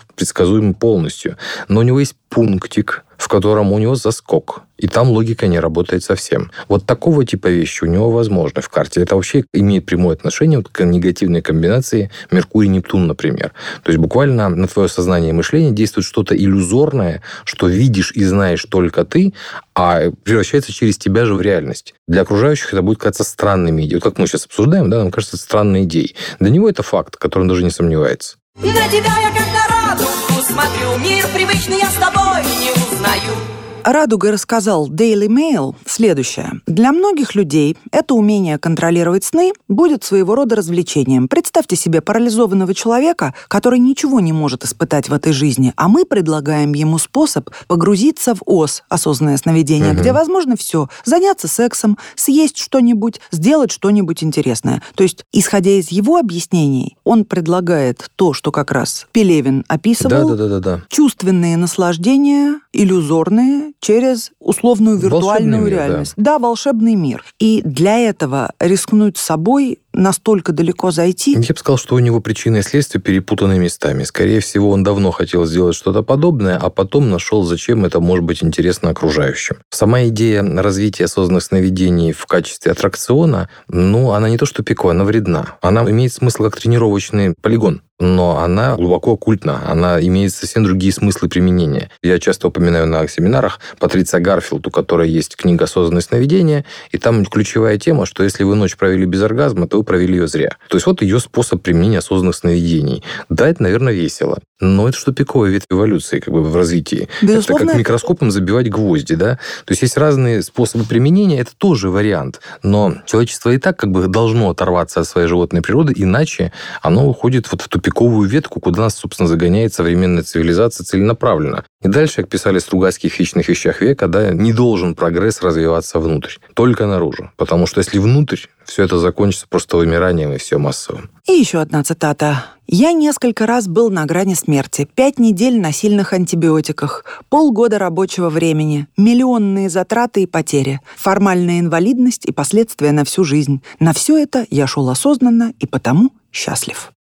полностью. 0.74 1.36
Но 1.68 1.80
у 1.80 1.82
него 1.82 2.00
есть 2.00 2.16
пунктик, 2.28 3.04
в 3.22 3.28
котором 3.28 3.72
у 3.72 3.78
него 3.78 3.94
заскок, 3.94 4.62
и 4.78 4.88
там 4.88 5.10
логика 5.10 5.46
не 5.46 5.60
работает 5.60 6.02
совсем. 6.02 6.50
Вот 6.66 6.86
такого 6.86 7.24
типа 7.24 7.46
вещи 7.46 7.84
у 7.84 7.86
него 7.86 8.10
возможны 8.10 8.62
в 8.62 8.68
карте. 8.68 9.00
Это 9.00 9.14
вообще 9.14 9.44
имеет 9.52 9.86
прямое 9.86 10.16
отношение 10.16 10.58
вот 10.58 10.68
к 10.68 10.82
негативной 10.84 11.40
комбинации 11.40 12.10
Меркурий-Нептун, 12.32 13.06
например. 13.06 13.52
То 13.84 13.92
есть 13.92 13.98
буквально 13.98 14.48
на 14.48 14.66
твое 14.66 14.88
сознание 14.88 15.30
и 15.30 15.32
мышление 15.32 15.70
действует 15.70 16.04
что-то 16.04 16.36
иллюзорное, 16.36 17.22
что 17.44 17.68
видишь 17.68 18.10
и 18.12 18.24
знаешь 18.24 18.64
только 18.68 19.04
ты, 19.04 19.34
а 19.74 20.10
превращается 20.24 20.72
через 20.72 20.98
тебя 20.98 21.24
же 21.24 21.34
в 21.34 21.40
реальность. 21.40 21.94
Для 22.08 22.22
окружающих 22.22 22.72
это 22.72 22.82
будет 22.82 22.98
казаться 22.98 23.22
странными 23.22 23.82
идеями. 23.82 23.94
Вот 23.94 24.02
как 24.02 24.18
мы 24.18 24.26
сейчас 24.26 24.46
обсуждаем, 24.46 24.90
да, 24.90 24.98
нам 24.98 25.12
кажется 25.12 25.36
странной 25.36 25.84
идеей. 25.84 26.16
Для 26.40 26.50
него 26.50 26.68
это 26.68 26.82
факт, 26.82 27.16
который 27.16 27.42
он 27.42 27.48
даже 27.48 27.62
не 27.62 27.70
сомневается. 27.70 28.36
На 28.56 28.64
тебя 28.88 29.14
я 29.20 29.30
как 29.30 29.46
на 29.46 29.68
радугу 29.68 30.21
смотрю 30.52 30.98
Мир 30.98 31.26
привычный 31.28 31.78
я 31.78 31.86
с 31.86 31.94
тобой 31.94 32.42
не 32.60 32.70
узнаю 32.72 33.61
Радуга 33.84 34.30
рассказал 34.30 34.88
Daily 34.88 35.26
Mail 35.26 35.74
следующее. 35.86 36.52
Для 36.66 36.92
многих 36.92 37.34
людей 37.34 37.76
это 37.90 38.14
умение 38.14 38.56
контролировать 38.56 39.24
сны 39.24 39.52
будет 39.68 40.04
своего 40.04 40.36
рода 40.36 40.54
развлечением. 40.54 41.26
Представьте 41.26 41.74
себе 41.74 42.00
парализованного 42.00 42.74
человека, 42.74 43.34
который 43.48 43.80
ничего 43.80 44.20
не 44.20 44.32
может 44.32 44.64
испытать 44.64 45.08
в 45.08 45.12
этой 45.12 45.32
жизни, 45.32 45.72
а 45.76 45.88
мы 45.88 46.04
предлагаем 46.04 46.74
ему 46.74 46.98
способ 46.98 47.50
погрузиться 47.66 48.36
в 48.36 48.42
ОС, 48.46 48.84
осознанное 48.88 49.36
сновидение, 49.36 49.92
Мгм. 49.92 50.00
где 50.00 50.12
возможно 50.12 50.56
все. 50.56 50.88
Заняться 51.04 51.48
сексом, 51.48 51.98
съесть 52.14 52.58
что-нибудь, 52.58 53.20
сделать 53.32 53.72
что-нибудь 53.72 54.22
интересное. 54.22 54.80
То 54.94 55.02
есть, 55.02 55.24
исходя 55.32 55.72
из 55.72 55.90
его 55.90 56.18
объяснений, 56.18 56.96
он 57.02 57.24
предлагает 57.24 58.10
то, 58.14 58.32
что 58.32 58.52
как 58.52 58.70
раз 58.70 59.06
Пелевин 59.10 59.64
описывал, 59.66 60.28
Да, 60.28 60.36
да, 60.36 60.48
да, 60.48 60.60
да, 60.60 60.76
да. 60.76 60.82
чувственные 60.88 61.56
наслаждения, 61.56 62.60
иллюзорные, 62.72 63.71
через 63.82 64.30
условную 64.38 64.96
виртуальную 64.96 65.60
Волшебный 65.60 65.70
мир, 65.70 65.78
реальность. 65.78 66.12
Да. 66.16 66.38
волшебный 66.38 66.94
мир. 66.94 67.24
И 67.38 67.62
для 67.64 67.98
этого 67.98 68.52
рискнуть 68.60 69.18
собой 69.18 69.80
настолько 69.92 70.52
далеко 70.52 70.90
зайти. 70.92 71.32
Я 71.32 71.40
бы 71.40 71.58
сказал, 71.58 71.76
что 71.76 71.96
у 71.96 71.98
него 71.98 72.20
причины 72.20 72.58
и 72.58 72.62
следствия 72.62 73.00
перепутаны 73.00 73.58
местами. 73.58 74.04
Скорее 74.04 74.40
всего, 74.40 74.70
он 74.70 74.84
давно 74.84 75.10
хотел 75.10 75.44
сделать 75.44 75.74
что-то 75.74 76.02
подобное, 76.02 76.56
а 76.56 76.70
потом 76.70 77.10
нашел, 77.10 77.42
зачем 77.42 77.84
это 77.84 78.00
может 78.00 78.24
быть 78.24 78.42
интересно 78.42 78.90
окружающим. 78.90 79.56
Сама 79.70 80.04
идея 80.04 80.42
развития 80.42 81.04
осознанных 81.04 81.42
сновидений 81.42 82.12
в 82.12 82.24
качестве 82.26 82.72
аттракциона, 82.72 83.48
ну, 83.68 84.12
она 84.12 84.30
не 84.30 84.38
то 84.38 84.46
что 84.46 84.62
пиковая, 84.62 84.94
она 84.94 85.04
вредна. 85.04 85.56
Она 85.60 85.82
имеет 85.90 86.12
смысл 86.12 86.44
как 86.44 86.58
тренировочный 86.58 87.34
полигон 87.42 87.82
но 88.02 88.38
она 88.38 88.74
глубоко 88.76 89.12
оккультна, 89.12 89.62
она 89.66 90.00
имеет 90.00 90.32
совсем 90.32 90.64
другие 90.64 90.92
смыслы 90.92 91.28
применения. 91.28 91.90
Я 92.02 92.18
часто 92.18 92.48
упоминаю 92.48 92.86
на 92.86 93.06
семинарах 93.08 93.60
Патриция 93.78 94.20
Гарфилд, 94.20 94.66
у 94.66 94.70
которой 94.70 95.08
есть 95.08 95.36
книга 95.36 95.64
«Осознанное 95.64 96.02
сновидение», 96.02 96.64
и 96.90 96.98
там 96.98 97.24
ключевая 97.24 97.78
тема, 97.78 98.04
что 98.06 98.24
если 98.24 98.44
вы 98.44 98.56
ночь 98.56 98.76
провели 98.76 99.06
без 99.06 99.22
оргазма, 99.22 99.68
то 99.68 99.78
вы 99.78 99.84
провели 99.84 100.18
ее 100.18 100.26
зря. 100.26 100.56
То 100.68 100.76
есть 100.76 100.86
вот 100.86 101.02
ее 101.02 101.20
способ 101.20 101.62
применения 101.62 101.98
осознанных 101.98 102.34
сновидений. 102.34 103.04
Да, 103.28 103.48
это, 103.48 103.62
наверное, 103.62 103.92
весело, 103.92 104.38
но 104.60 104.88
это 104.88 104.98
что 104.98 105.12
пиковая 105.12 105.50
ветвь 105.50 105.66
эволюции 105.70 106.18
как 106.18 106.34
бы 106.34 106.42
в 106.42 106.56
развитии. 106.56 107.08
Безусловно, 107.20 107.64
это 107.64 107.72
как 107.72 107.78
микроскопом 107.78 108.30
забивать 108.30 108.68
гвозди, 108.68 109.14
да? 109.14 109.36
То 109.64 109.72
есть 109.72 109.82
есть 109.82 109.96
разные 109.96 110.42
способы 110.42 110.84
применения, 110.84 111.40
это 111.40 111.52
тоже 111.56 111.88
вариант. 111.88 112.40
Но 112.62 112.94
человечество 113.06 113.50
и 113.50 113.58
так 113.58 113.78
как 113.78 113.90
бы 113.90 114.08
должно 114.08 114.50
оторваться 114.50 115.00
от 115.00 115.06
своей 115.06 115.28
животной 115.28 115.62
природы, 115.62 115.92
иначе 115.96 116.52
оно 116.80 117.06
уходит 117.08 117.50
вот 117.52 117.62
в 117.62 117.68
тупиковую 117.92 118.28
ветку, 118.28 118.60
куда 118.60 118.82
нас, 118.82 118.94
собственно, 118.94 119.28
загоняет 119.28 119.74
современная 119.74 120.22
цивилизация 120.22 120.84
целенаправленно. 120.84 121.64
И 121.82 121.88
дальше, 121.88 122.16
как 122.16 122.28
писали 122.28 122.58
Стругацкие 122.58 123.10
в 123.10 123.14
«Хищных 123.14 123.48
вещах 123.48 123.80
века», 123.80 124.08
да, 124.08 124.30
не 124.30 124.52
должен 124.52 124.94
прогресс 124.94 125.42
развиваться 125.42 125.98
внутрь, 125.98 126.36
только 126.54 126.86
наружу. 126.86 127.30
Потому 127.36 127.66
что 127.66 127.80
если 127.80 127.98
внутрь, 127.98 128.38
все 128.64 128.84
это 128.84 128.98
закончится 128.98 129.46
просто 129.48 129.76
вымиранием 129.76 130.32
и 130.32 130.38
все 130.38 130.58
массовым. 130.58 131.10
И 131.28 131.32
еще 131.32 131.60
одна 131.60 131.82
цитата. 131.82 132.46
«Я 132.66 132.92
несколько 132.92 133.46
раз 133.46 133.66
был 133.66 133.90
на 133.90 134.06
грани 134.06 134.34
смерти. 134.34 134.88
Пять 134.94 135.18
недель 135.18 135.60
на 135.60 135.72
сильных 135.72 136.12
антибиотиках, 136.12 137.04
полгода 137.28 137.78
рабочего 137.78 138.30
времени, 138.30 138.86
миллионные 138.96 139.68
затраты 139.68 140.22
и 140.22 140.26
потери, 140.26 140.80
формальная 140.96 141.60
инвалидность 141.60 142.24
и 142.24 142.32
последствия 142.32 142.92
на 142.92 143.04
всю 143.04 143.24
жизнь. 143.24 143.62
На 143.80 143.92
все 143.92 144.16
это 144.16 144.46
я 144.50 144.66
шел 144.66 144.88
осознанно 144.88 145.52
и 145.58 145.66
потому 145.66 146.12
счастлив». 146.32 146.92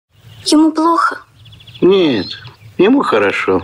Ему 0.44 0.72
плохо. 0.72 1.22
Нет, 1.80 2.26
ему 2.78 3.02
хорошо. 3.02 3.62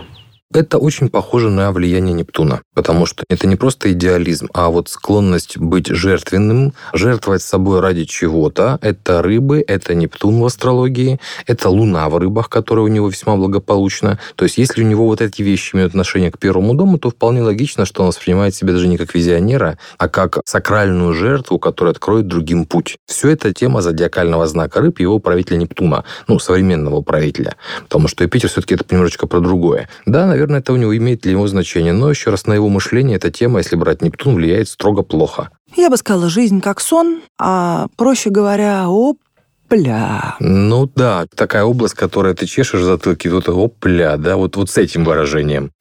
Это 0.53 0.77
очень 0.77 1.09
похоже 1.09 1.49
на 1.49 1.73
влияние 1.73 2.13
Нептуна, 2.13 2.61
потому 2.73 3.05
что 3.05 3.25
это 3.29 3.47
не 3.47 3.57
просто 3.57 3.91
идеализм, 3.91 4.47
а 4.53 4.69
вот 4.69 4.87
склонность 4.87 5.57
быть 5.57 5.87
жертвенным, 5.87 6.73
жертвовать 6.93 7.41
собой 7.41 7.81
ради 7.81 8.05
чего-то. 8.05 8.79
Это 8.81 9.21
рыбы, 9.21 9.61
это 9.67 9.93
Нептун 9.93 10.39
в 10.39 10.45
астрологии, 10.45 11.19
это 11.47 11.69
Луна 11.69 12.07
в 12.07 12.17
рыбах, 12.17 12.47
которая 12.47 12.85
у 12.85 12.87
него 12.87 13.09
весьма 13.09 13.35
благополучна. 13.35 14.19
То 14.37 14.45
есть 14.45 14.57
если 14.57 14.83
у 14.83 14.87
него 14.87 15.07
вот 15.07 15.19
эти 15.19 15.41
вещи 15.41 15.75
имеют 15.75 15.89
отношение 15.89 16.31
к 16.31 16.39
первому 16.39 16.75
дому, 16.75 16.97
то 16.97 17.09
вполне 17.09 17.41
логично, 17.41 17.85
что 17.85 18.03
он 18.03 18.07
воспринимает 18.07 18.55
себя 18.55 18.71
даже 18.71 18.87
не 18.87 18.97
как 18.97 19.15
визионера, 19.15 19.77
а 19.97 20.07
как 20.07 20.39
сакральную 20.45 21.13
жертву, 21.13 21.59
которая 21.59 21.91
откроет 21.91 22.27
другим 22.27 22.65
путь. 22.65 22.95
Все 23.05 23.31
это 23.31 23.53
тема 23.53 23.81
зодиакального 23.81 24.47
знака 24.47 24.79
рыб 24.79 25.01
его 25.01 25.19
правителя 25.19 25.57
Нептуна, 25.57 26.05
ну, 26.29 26.39
современного 26.39 27.01
правителя. 27.01 27.57
Потому 27.83 28.07
что 28.07 28.23
Юпитер 28.23 28.49
все-таки 28.49 28.75
это 28.75 28.85
немножечко 28.89 29.27
про 29.27 29.41
другое. 29.41 29.89
Да, 30.05 30.36
наверное, 30.37 30.59
это 30.59 30.71
у 30.71 30.75
него 30.75 30.95
имеет 30.95 31.21
для 31.21 31.31
него 31.31 31.47
значение, 31.47 31.93
но 31.93 32.11
еще 32.11 32.29
раз 32.29 32.45
на 32.45 32.53
его 32.53 32.69
мышление 32.69 33.17
эта 33.17 33.31
тема, 33.31 33.57
если 33.57 33.75
брать 33.75 34.03
Нептун, 34.03 34.35
влияет 34.35 34.69
строго 34.69 35.01
плохо. 35.01 35.49
Я 35.75 35.89
бы 35.89 35.97
сказала, 35.97 36.29
жизнь 36.29 36.61
как 36.61 36.79
сон, 36.79 37.21
а, 37.39 37.87
проще 37.95 38.29
говоря, 38.29 38.87
опля. 38.87 40.35
Ну 40.39 40.87
да, 40.95 41.25
такая 41.35 41.63
область, 41.63 41.95
которая 41.95 42.35
ты 42.35 42.45
чешешь 42.45 42.81
в 42.81 42.83
затылке, 42.83 43.31
тут 43.31 43.49
опля, 43.49 44.17
да, 44.17 44.37
вот, 44.37 44.57
вот 44.57 44.69
с 44.69 44.77
этим 44.77 45.05
выражением. 45.05 45.71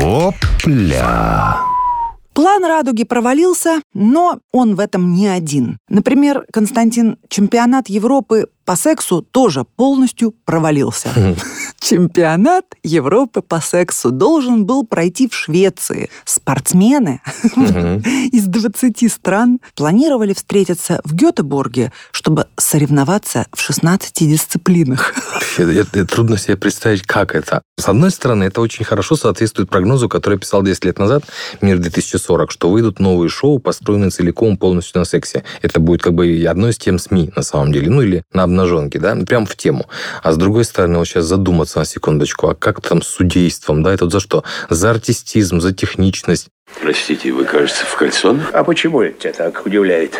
Опля. 0.00 1.58
План 2.38 2.64
«Радуги» 2.64 3.02
провалился, 3.02 3.80
но 3.94 4.38
он 4.52 4.76
в 4.76 4.78
этом 4.78 5.12
не 5.12 5.26
один. 5.26 5.78
Например, 5.88 6.44
Константин, 6.52 7.18
чемпионат 7.28 7.88
Европы 7.88 8.46
по 8.64 8.76
сексу 8.76 9.22
тоже 9.22 9.64
полностью 9.64 10.36
провалился. 10.44 11.08
Чемпионат 11.80 12.64
Европы 12.82 13.40
по 13.40 13.60
сексу 13.60 14.10
должен 14.10 14.66
был 14.66 14.84
пройти 14.84 15.28
в 15.28 15.34
Швеции. 15.34 16.10
Спортсмены 16.24 17.20
из 18.32 18.46
20 18.46 19.12
стран 19.12 19.60
планировали 19.74 20.34
встретиться 20.34 21.00
в 21.04 21.14
Гетеборге, 21.14 21.92
чтобы 22.10 22.46
соревноваться 22.56 23.46
в 23.52 23.60
16 23.60 24.28
дисциплинах. 24.28 25.14
Вообще, 25.32 25.84
трудно 26.04 26.36
себе 26.36 26.56
представить, 26.56 27.02
как 27.02 27.34
это. 27.34 27.62
С 27.78 27.88
одной 27.88 28.10
стороны, 28.10 28.44
это 28.44 28.60
очень 28.60 28.84
хорошо 28.84 29.16
соответствует 29.16 29.70
прогнозу, 29.70 30.08
который 30.08 30.38
писал 30.38 30.62
10 30.62 30.84
лет 30.84 30.98
назад, 30.98 31.24
«Мир 31.60 31.78
2040», 31.78 32.46
что 32.50 32.70
выйдут 32.70 32.98
новые 32.98 33.28
шоу, 33.28 33.60
построенные 33.60 34.10
целиком 34.10 34.56
полностью 34.56 34.98
на 34.98 35.04
сексе. 35.04 35.44
Это 35.62 35.78
будет 35.78 36.02
как 36.02 36.14
бы 36.14 36.26
и 36.26 36.44
одной 36.44 36.70
из 36.70 36.78
тем 36.78 36.98
СМИ, 36.98 37.30
на 37.36 37.42
самом 37.42 37.72
деле. 37.72 37.88
Ну, 37.88 38.02
или 38.02 38.24
на 38.32 38.42
обнаженке, 38.42 38.98
да, 38.98 39.14
прям 39.14 39.46
в 39.46 39.56
тему. 39.56 39.86
А 40.22 40.32
с 40.32 40.36
другой 40.36 40.64
стороны, 40.64 40.98
вот 40.98 41.06
сейчас 41.06 41.26
задуматься 41.26 41.67
на 41.76 41.84
секундочку, 41.84 42.48
а 42.48 42.54
как 42.54 42.80
там 42.80 43.02
с 43.02 43.08
судейством, 43.08 43.82
да, 43.82 43.92
это 43.92 44.08
за 44.08 44.20
что? 44.20 44.44
За 44.68 44.90
артистизм, 44.90 45.60
за 45.60 45.72
техничность. 45.72 46.48
Простите, 46.80 47.32
вы, 47.32 47.44
кажется, 47.44 47.84
в 47.84 47.96
кальсон? 47.96 48.42
А 48.52 48.62
почему 48.64 49.02
это 49.02 49.18
тебя 49.20 49.32
так 49.32 49.64
удивляет? 49.64 50.14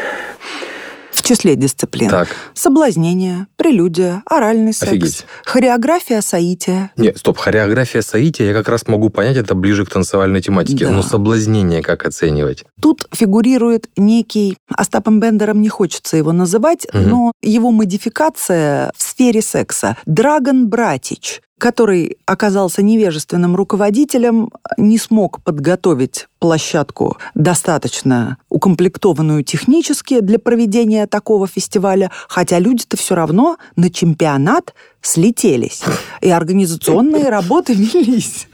Числе 1.29 1.57
дисциплин. 1.57 2.09
Так. 2.09 2.29
Соблазнение, 2.55 3.49
прелюдия, 3.57 4.23
оральный 4.25 4.73
секс, 4.73 4.91
Офигеть. 4.93 5.27
хореография 5.45 6.23
соития. 6.23 6.91
Нет, 6.97 7.19
стоп, 7.19 7.37
хореография 7.37 8.01
соития, 8.01 8.47
я 8.47 8.55
как 8.55 8.67
раз 8.71 8.87
могу 8.89 9.11
понять, 9.11 9.37
это 9.37 9.55
ближе 9.55 9.85
к 9.85 9.91
танцевальной 9.91 10.41
тематике. 10.41 10.87
Да. 10.87 10.93
Но 10.93 11.03
соблазнение 11.03 11.83
как 11.83 12.07
оценивать? 12.07 12.65
Тут 12.81 13.07
фигурирует 13.13 13.91
некий, 13.99 14.57
Остапом 14.75 15.21
Бендером 15.21 15.61
не 15.61 15.69
хочется 15.69 16.17
его 16.17 16.33
называть, 16.33 16.87
Мгм. 16.95 17.09
но 17.11 17.33
его 17.43 17.71
модификация 17.73 18.91
в 18.97 19.03
сфере 19.03 19.43
секса. 19.43 19.97
Драгон 20.07 20.69
Братич, 20.69 21.43
который 21.59 22.17
оказался 22.25 22.83
невежественным 22.83 23.55
руководителем, 23.57 24.51
не 24.77 24.97
смог 24.97 25.43
подготовить 25.43 26.29
площадку 26.39 27.19
достаточно 27.35 28.37
укомплектованную 28.59 29.45
технически 29.45 30.19
для 30.19 30.41
проведения 30.41 31.07
такого 31.07 31.47
фестиваля, 31.47 32.11
хотя 32.29 32.59
люди-то 32.59 32.97
все 32.97 33.15
равно 33.15 33.57
на 33.77 33.89
чемпионат 33.89 34.75
слетелись. 35.01 35.83
И 36.21 36.31
организационные 36.31 37.29
работы 37.31 37.73
велись. 37.75 38.47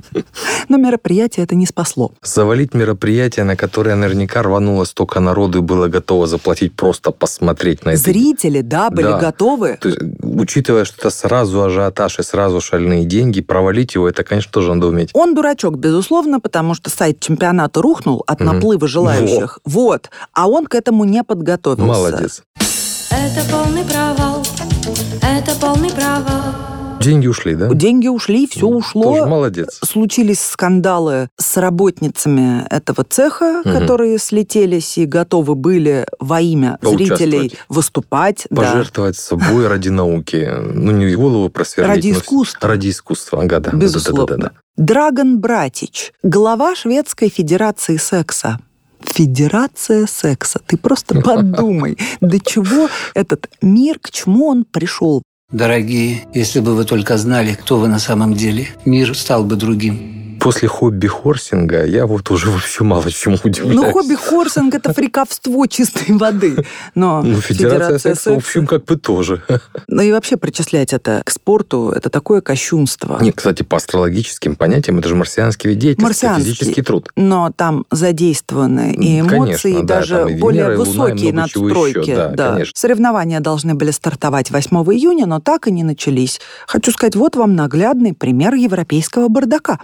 Но 0.69 0.77
мероприятие 0.77 1.45
это 1.45 1.55
не 1.55 1.67
спасло. 1.67 2.13
Завалить 2.23 2.75
мероприятие, 2.75 3.45
на 3.45 3.57
которое 3.57 3.97
наверняка 3.97 4.43
рвануло 4.43 4.85
столько 4.85 5.21
народу 5.21 5.59
и 5.59 5.61
было 5.63 5.89
готово 5.89 6.27
заплатить 6.27 6.75
просто 6.77 7.11
посмотреть 7.11 7.85
на 7.85 7.91
это. 7.91 7.99
Зрители, 7.99 8.61
да, 8.61 8.91
были 8.91 9.07
Да. 9.09 9.19
готовы. 9.19 9.79
То 9.81 9.89
есть, 9.89 10.01
учитывая, 10.23 10.85
что 10.85 10.97
это 10.99 11.11
сразу 11.11 11.63
ажиотаж 11.63 12.19
и 12.19 12.23
сразу 12.23 12.61
шальные 12.61 13.05
деньги, 13.05 13.41
провалить 13.41 13.95
его, 13.95 14.09
это, 14.09 14.23
конечно, 14.23 14.53
тоже 14.53 14.73
надо 14.75 14.87
уметь. 14.89 15.11
Он 15.15 15.35
дурачок, 15.35 15.79
безусловно, 15.79 16.41
потому 16.41 16.75
что 16.75 16.91
сайт 16.91 17.21
чемпионата 17.21 17.81
рухнул 17.83 18.23
от 18.27 18.41
Мгм. 18.41 18.55
наплыва 18.55 18.87
желающих. 18.87 19.59
Вот. 19.65 20.11
А 20.33 20.49
он 20.49 20.67
к 20.67 20.75
этому 20.75 21.05
не 21.05 21.25
подготовился. 21.25 21.85
Молодец. 21.85 22.43
Это 23.11 23.43
полный 23.51 23.85
провал, 23.85 24.34
это 25.23 25.55
полный 25.61 25.91
провал. 25.91 26.43
Деньги 27.01 27.27
ушли, 27.27 27.55
да? 27.55 27.69
Деньги 27.69 28.09
ушли, 28.09 28.47
все 28.47 28.67
ушло. 28.67 29.03
Тоже 29.03 29.27
молодец. 29.27 29.79
Случились 29.85 30.41
скандалы 30.41 31.29
с 31.39 31.59
работницами 31.59 32.67
этого 32.71 33.05
цеха, 33.05 33.61
Мгм. 33.63 33.75
которые 33.79 34.19
слетелись 34.19 34.97
и 34.97 35.05
готовы 35.05 35.55
были 35.55 36.07
во 36.19 36.41
имя 36.41 36.79
зрителей 36.81 37.53
выступать. 37.69 38.47
да. 38.49 38.63
Пожертвовать 38.63 39.17
собой 39.19 39.67
ради 39.69 39.91
науки. 39.91 40.49
Ну, 40.59 40.93
не 40.93 41.15
голову 41.15 41.51
просверлить. 41.51 41.95
Ради 41.97 42.13
искусства. 42.13 42.69
Ради 42.69 42.89
искусства, 42.89 43.43
ага, 43.43 43.61
да. 43.61 43.71
Безусловно. 43.73 44.27
Да-да-да-да. 44.27 44.53
Драгон 44.83 45.41
Братич, 45.41 46.13
глава 46.23 46.75
Шведской 46.75 47.29
Федерации 47.29 47.99
секса. 47.99 48.59
Федерация 49.05 50.07
секса. 50.07 50.61
Ты 50.67 50.77
просто 50.77 51.21
подумай, 51.21 51.97
до 52.21 52.41
чего 52.41 52.89
этот 53.15 53.49
мир, 53.63 53.99
к 54.01 54.11
чему 54.11 54.49
он 54.49 54.65
пришел. 54.65 55.23
Дорогие, 55.53 56.27
если 56.35 56.61
бы 56.61 56.75
вы 56.75 56.85
только 56.85 57.17
знали, 57.17 57.55
кто 57.55 57.79
вы 57.79 57.89
на 57.89 57.99
самом 57.99 58.35
деле, 58.35 58.69
мир 58.85 59.17
стал 59.17 59.45
бы 59.45 59.57
другим. 59.57 60.34
После 60.45 60.69
хобби-хорсинга 60.69 61.87
я 61.87 62.07
вот 62.07 62.31
уже 62.31 62.51
вообще 62.51 62.85
мало 62.85 63.11
чему 63.11 63.39
удивляюсь. 63.43 63.77
Ну, 63.77 63.91
хобби-хорсинг– 63.93 64.75
это 64.77 64.93
фриковство 64.93 65.67
чистой 65.67 66.15
воды. 66.19 66.67
Но 66.95 67.23
Ну, 67.23 67.41
федерация, 67.41 67.99
секса, 67.99 68.33
в 68.35 68.37
общем, 68.37 68.67
как 68.67 68.85
бы 68.85 68.97
тоже. 68.97 69.43
Ну 69.89 70.03
и 70.03 70.13
вообще 70.13 70.37
причислять 70.37 70.93
это 70.93 71.23
к 71.25 71.31
спорту– 71.31 71.95
это 71.97 72.11
такое 72.11 72.43
кощунство. 72.43 73.19
Нет, 73.23 73.37
кстати, 73.37 73.63
по 73.63 73.79
астрологическим 73.79 74.55
понятиям, 74.55 74.99
это 74.99 75.09
же 75.09 75.15
марсианский 75.15 75.71
вид 75.71 75.79
деятельности, 75.79 76.25
Марсианский. 76.25 76.53
физический 76.53 76.83
труд. 76.83 77.09
Но 77.17 77.51
там 77.57 77.87
задействованы 77.91 78.93
и 78.93 79.21
эмоции, 79.21 79.31
конечно, 79.31 79.69
и 79.69 79.83
да, 79.83 79.83
даже 79.83 80.15
там 80.17 80.29
и 80.29 80.33
Венера, 80.33 80.41
более 80.43 80.65
Луна, 80.65 80.75
и 80.75 80.77
высокие 80.77 81.29
чего 81.31 81.41
надстройки. 81.41 82.11
еще, 82.11 82.29
да, 82.35 82.53
конечно. 82.53 82.73
Соревнования 82.77 83.41
должны 83.41 83.75
были 83.75 83.93
стартовать 83.93 84.51
8 84.51 84.77
июня, 84.93 85.25
но 85.25 85.41
так 85.41 85.69
и 85.69 85.71
не 85.71 85.85
начались. 85.85 86.39
Хочу 86.67 86.93
сказать, 86.93 87.17
вот 87.17 87.35
вам 87.35 87.57
наглядный 87.57 88.13
пример 88.13 88.53
европейского 88.53 89.29
бардака. 89.29 89.79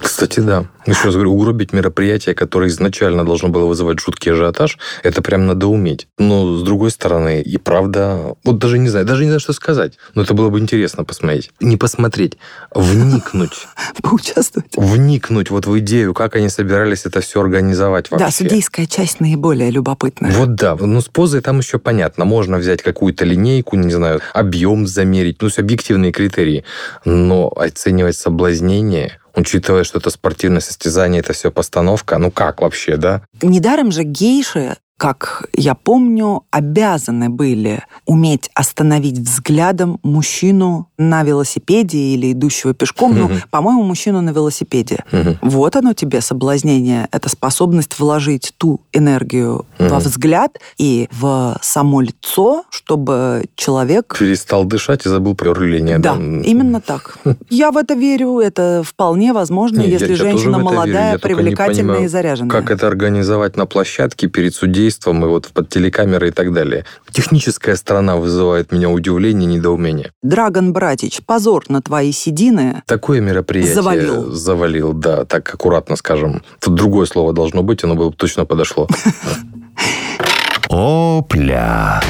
Кстати, 0.00 0.40
да. 0.40 0.66
Еще 0.86 1.04
раз 1.04 1.14
говорю, 1.14 1.34
угробить 1.34 1.72
мероприятие, 1.72 2.34
которое 2.34 2.68
изначально 2.68 3.24
должно 3.24 3.48
было 3.48 3.66
вызывать 3.66 4.00
жуткий 4.00 4.32
ажиотаж, 4.32 4.78
это 5.02 5.20
прям 5.22 5.46
надо 5.46 5.66
уметь. 5.66 6.08
Но, 6.18 6.56
с 6.56 6.62
другой 6.62 6.90
стороны, 6.90 7.42
и 7.42 7.58
правда... 7.58 8.34
Вот 8.44 8.58
даже 8.58 8.78
не 8.78 8.88
знаю, 8.88 9.04
даже 9.04 9.24
не 9.24 9.28
знаю, 9.28 9.40
что 9.40 9.52
сказать. 9.52 9.98
Но 10.14 10.22
это 10.22 10.34
было 10.34 10.48
бы 10.48 10.58
интересно 10.58 11.04
посмотреть. 11.04 11.50
Не 11.60 11.76
посмотреть, 11.76 12.38
вникнуть. 12.74 13.66
Поучаствовать. 14.02 14.72
Вникнуть 14.76 15.50
вот 15.50 15.66
в 15.66 15.78
идею, 15.80 16.14
как 16.14 16.36
они 16.36 16.48
собирались 16.48 17.04
это 17.04 17.20
все 17.20 17.40
организовать 17.40 18.10
вообще. 18.10 18.24
Да, 18.24 18.30
судейская 18.30 18.86
часть 18.86 19.20
наиболее 19.20 19.70
любопытная. 19.70 20.32
Вот 20.32 20.54
да, 20.54 20.74
ну 20.74 21.00
с 21.00 21.08
позой 21.08 21.40
там 21.42 21.58
еще 21.58 21.78
понятно. 21.78 22.24
Можно 22.24 22.56
взять 22.58 22.82
какую-то 22.82 23.24
линейку, 23.24 23.76
не 23.76 23.92
знаю, 23.92 24.20
объем 24.32 24.86
замерить, 24.86 25.42
ну, 25.42 25.48
объективные 25.56 26.12
критерии. 26.12 26.64
Но 27.04 27.48
оценивать 27.48 28.16
соблазнение, 28.16 29.18
учитывая, 29.38 29.84
что 29.84 29.98
это 29.98 30.10
спортивное 30.10 30.60
состязание, 30.60 31.20
это 31.20 31.32
все 31.32 31.50
постановка, 31.50 32.18
ну 32.18 32.30
как 32.30 32.60
вообще, 32.60 32.96
да? 32.96 33.22
Недаром 33.42 33.92
же 33.92 34.02
гейши, 34.02 34.76
как 34.98 35.48
я 35.54 35.74
помню, 35.74 36.42
обязаны 36.50 37.30
были 37.30 37.84
уметь 38.04 38.50
остановить 38.54 39.16
взглядом 39.18 40.00
мужчину 40.02 40.88
на 40.98 41.22
велосипеде 41.22 41.98
или 41.98 42.32
идущего 42.32 42.74
пешком. 42.74 43.16
Ну, 43.16 43.30
по-моему, 43.50 43.84
мужчину 43.84 44.20
на 44.20 44.30
велосипеде. 44.30 45.04
Вот 45.40 45.76
оно 45.76 45.92
тебе, 45.94 46.20
соблазнение. 46.20 47.08
Это 47.12 47.28
способность 47.28 47.98
вложить 47.98 48.52
ту 48.58 48.80
энергию 48.92 49.64
во 49.78 50.00
взгляд 50.00 50.58
и 50.78 51.08
в 51.12 51.56
само 51.62 52.00
лицо, 52.00 52.64
чтобы 52.70 53.44
человек... 53.54 54.16
Перестал 54.18 54.64
дышать 54.64 55.06
и 55.06 55.08
забыл 55.08 55.36
про 55.36 55.54
руление. 55.54 55.98
Да, 55.98 56.16
именно 56.16 56.80
так. 56.80 57.18
Я 57.48 57.70
в 57.70 57.76
это 57.76 57.94
верю. 57.94 58.40
Это 58.40 58.82
вполне 58.84 59.32
возможно, 59.32 59.78
Не, 59.78 59.86
я- 59.86 59.92
если 59.92 60.10
я 60.10 60.16
женщина 60.16 60.56
это 60.56 60.58
верю, 60.58 60.64
молодая, 60.64 61.12
я 61.12 61.18
привлекательная 61.20 62.00
и 62.00 62.08
заряженная. 62.08 62.50
Как 62.50 62.72
это 62.72 62.88
организовать 62.88 63.56
на 63.56 63.66
площадке 63.66 64.26
перед 64.26 64.54
судейством, 64.54 64.87
судейством, 64.88 65.24
и 65.24 65.28
вот 65.28 65.48
под 65.48 65.68
телекамеры 65.68 66.28
и 66.28 66.30
так 66.30 66.52
далее. 66.52 66.84
Техническая 67.12 67.76
сторона 67.76 68.16
вызывает 68.16 68.72
меня 68.72 68.88
удивление, 68.88 69.46
недоумение. 69.46 70.12
Драгон 70.22 70.72
Братич, 70.72 71.20
позор 71.24 71.64
на 71.68 71.82
твои 71.82 72.12
седины. 72.12 72.82
Такое 72.86 73.20
мероприятие 73.20 73.74
Завалил. 73.74 74.32
завалил, 74.32 74.92
да, 74.92 75.24
так 75.24 75.54
аккуратно 75.54 75.96
скажем. 75.96 76.42
Тут 76.60 76.74
другое 76.74 77.06
слово 77.06 77.32
должно 77.32 77.62
быть, 77.62 77.84
оно 77.84 77.94
бы 77.94 78.12
точно 78.12 78.44
подошло. 78.44 78.88
Опля. 80.68 82.00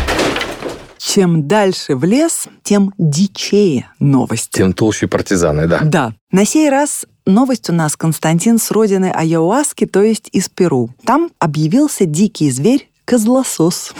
Чем 0.98 1.46
дальше 1.46 1.96
в 1.96 2.04
лес, 2.04 2.48
тем 2.62 2.92
дичее 2.98 3.86
новости. 4.00 4.58
Тем 4.58 4.72
толще 4.72 5.06
партизаны, 5.06 5.66
да. 5.66 5.80
Да. 5.82 6.12
На 6.32 6.44
сей 6.44 6.68
раз 6.68 7.06
новость 7.28 7.70
у 7.70 7.72
нас, 7.72 7.96
Константин, 7.96 8.58
с 8.58 8.70
родины 8.70 9.12
Айоаски, 9.14 9.86
то 9.86 10.02
есть 10.02 10.28
из 10.32 10.48
Перу. 10.48 10.90
Там 11.04 11.30
объявился 11.38 12.06
дикий 12.06 12.50
зверь 12.50 12.90
козлосос. 13.04 13.92